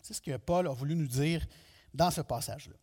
[0.00, 1.44] C'est ce que Paul a voulu nous dire
[1.92, 2.76] dans ce passage-là.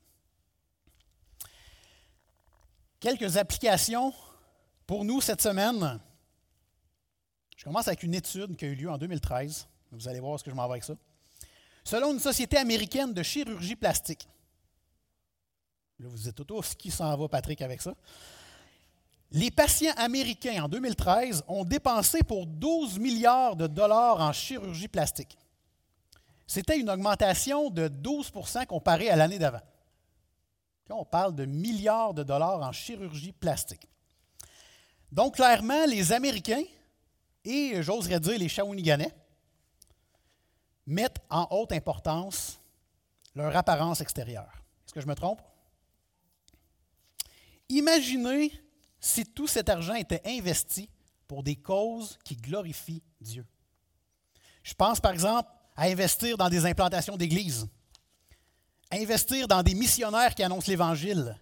[2.99, 4.13] Quelques applications
[4.85, 5.97] pour nous cette semaine.
[7.55, 9.65] Je commence avec une étude qui a eu lieu en 2013.
[9.93, 10.95] Vous allez voir ce que je m'en vais avec ça.
[11.83, 14.27] Selon une société américaine de chirurgie plastique.
[15.99, 17.93] Là, vous êtes tous qui s'en va, Patrick, avec ça?
[19.31, 25.37] Les patients américains en 2013 ont dépensé pour 12 milliards de dollars en chirurgie plastique.
[26.47, 29.61] C'était une augmentation de 12% comparée à l'année d'avant.
[30.89, 33.87] on parle de milliards de dollars en chirurgie plastique.
[35.11, 36.63] Donc, clairement, les Américains
[37.45, 39.13] et, j'oserais dire, les Shawiniganais
[40.91, 42.59] mettent en haute importance
[43.33, 44.51] leur apparence extérieure.
[44.85, 45.41] Est-ce que je me trompe?
[47.69, 48.51] Imaginez
[48.99, 50.89] si tout cet argent était investi
[51.27, 53.45] pour des causes qui glorifient Dieu.
[54.63, 57.67] Je pense par exemple à investir dans des implantations d'églises,
[58.91, 61.39] investir dans des missionnaires qui annoncent l'Évangile,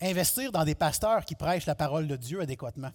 [0.00, 2.92] investir dans des pasteurs qui prêchent la parole de Dieu adéquatement,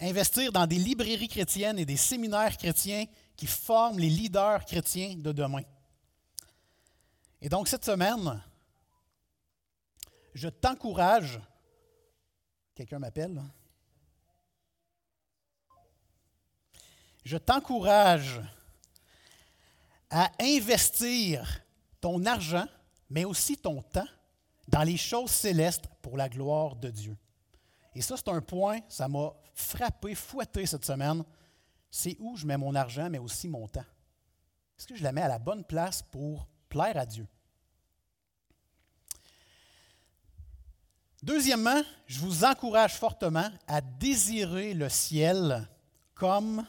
[0.00, 3.04] investir dans des librairies chrétiennes et des séminaires chrétiens
[3.42, 5.64] qui forment les leaders chrétiens de demain.
[7.40, 8.40] Et donc cette semaine,
[10.32, 11.40] je t'encourage
[12.72, 13.42] Quelqu'un m'appelle?
[17.24, 18.40] Je t'encourage
[20.08, 21.64] à investir
[22.00, 22.68] ton argent,
[23.10, 24.06] mais aussi ton temps
[24.68, 27.16] dans les choses célestes pour la gloire de Dieu.
[27.96, 31.24] Et ça, c'est un point, ça m'a frappé, fouetté cette semaine.
[31.94, 33.84] C'est où je mets mon argent, mais aussi mon temps?
[34.78, 37.28] Est-ce que je la mets à la bonne place pour plaire à Dieu?
[41.22, 45.68] Deuxièmement, je vous encourage fortement à désirer le ciel
[46.14, 46.66] comme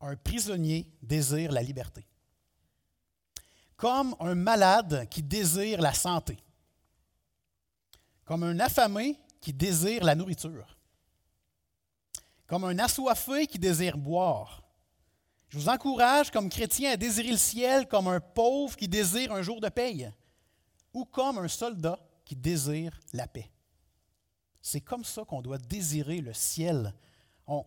[0.00, 2.06] un prisonnier désire la liberté,
[3.76, 6.36] comme un malade qui désire la santé,
[8.26, 10.77] comme un affamé qui désire la nourriture,
[12.48, 14.64] comme un assoiffé qui désire boire.
[15.50, 19.42] Je vous encourage comme chrétien à désirer le ciel comme un pauvre qui désire un
[19.42, 20.10] jour de paye,
[20.92, 23.50] ou comme un soldat qui désire la paix.
[24.60, 26.92] C'est comme ça qu'on doit désirer le ciel.
[27.46, 27.64] On,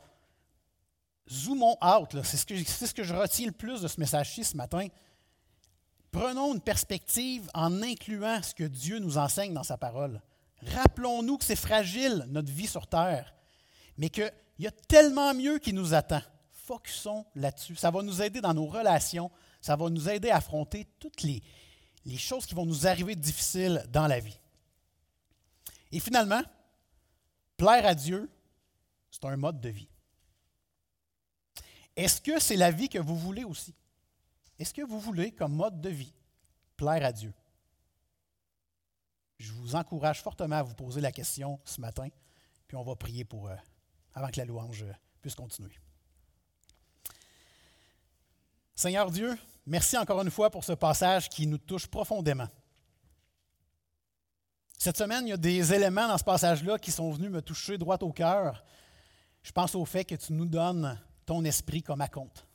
[1.32, 4.58] zoomons out, c'est ce, que, ce que je retiens le plus de ce message-ci ce
[4.58, 4.88] matin.
[6.12, 10.22] Prenons une perspective en incluant ce que Dieu nous enseigne dans sa parole.
[10.74, 13.34] Rappelons-nous que c'est fragile, notre vie sur Terre,
[13.98, 14.10] mais
[14.62, 16.22] qu'il y a tellement mieux qui nous attend.
[16.52, 17.76] Focusons là-dessus.
[17.76, 21.42] Ça va nous aider dans nos relations, ça va nous aider à affronter toutes les,
[22.06, 24.38] les choses qui vont nous arriver difficiles dans la vie.
[25.92, 26.44] Et finalement,
[27.58, 28.30] plaire à Dieu,
[29.10, 29.90] c'est un mode de vie.
[31.96, 33.74] Est-ce que c'est la vie que vous voulez aussi?
[34.60, 36.14] Est-ce que vous voulez, comme mode de vie,
[36.78, 37.34] plaire à Dieu?
[39.40, 42.10] Je vous encourage fortement à vous poser la question ce matin,
[42.68, 43.56] puis on va prier pour, euh,
[44.14, 44.86] avant que la louange
[45.22, 45.78] puisse continuer.
[48.76, 52.48] Seigneur Dieu, merci encore une fois pour ce passage qui nous touche profondément.
[54.78, 57.78] Cette semaine, il y a des éléments dans ce passage-là qui sont venus me toucher
[57.78, 58.64] droit au cœur.
[59.44, 62.48] Je pense au fait que tu nous donnes ton esprit comme à compte.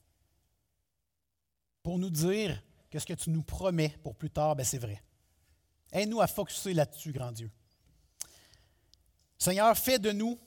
[1.85, 5.01] Pour nous dire que ce que tu nous promets pour plus tard, ben c'est vrai.
[5.93, 7.51] Aide-nous à focuser là-dessus, grand Dieu.
[9.39, 10.41] Seigneur, fais de nous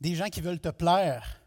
[0.00, 1.40] des gens qui veulent te plaire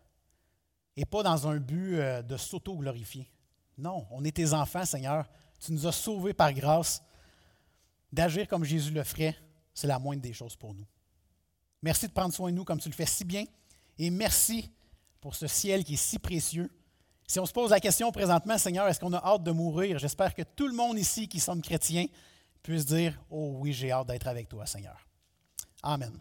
[0.95, 3.30] et pas dans un but euh, de s'auto-glorifier.
[3.78, 5.28] Non, on est tes enfants, Seigneur.
[5.60, 7.01] Tu nous as sauvés par grâce
[8.12, 9.36] d'agir comme Jésus le ferait
[9.74, 10.86] c'est la moindre des choses pour nous.
[11.82, 13.45] Merci de prendre soin de nous comme tu le fais si bien.
[13.97, 14.72] Et merci
[15.20, 16.72] pour ce ciel qui est si précieux.
[17.28, 19.97] Si on se pose la question présentement, Seigneur, est-ce qu'on a hâte de mourir?
[19.97, 22.06] J'espère que tout le monde ici qui sommes chrétiens
[22.62, 25.08] puisse dire, oh oui, j'ai hâte d'être avec toi, Seigneur.
[25.82, 26.14] Amen.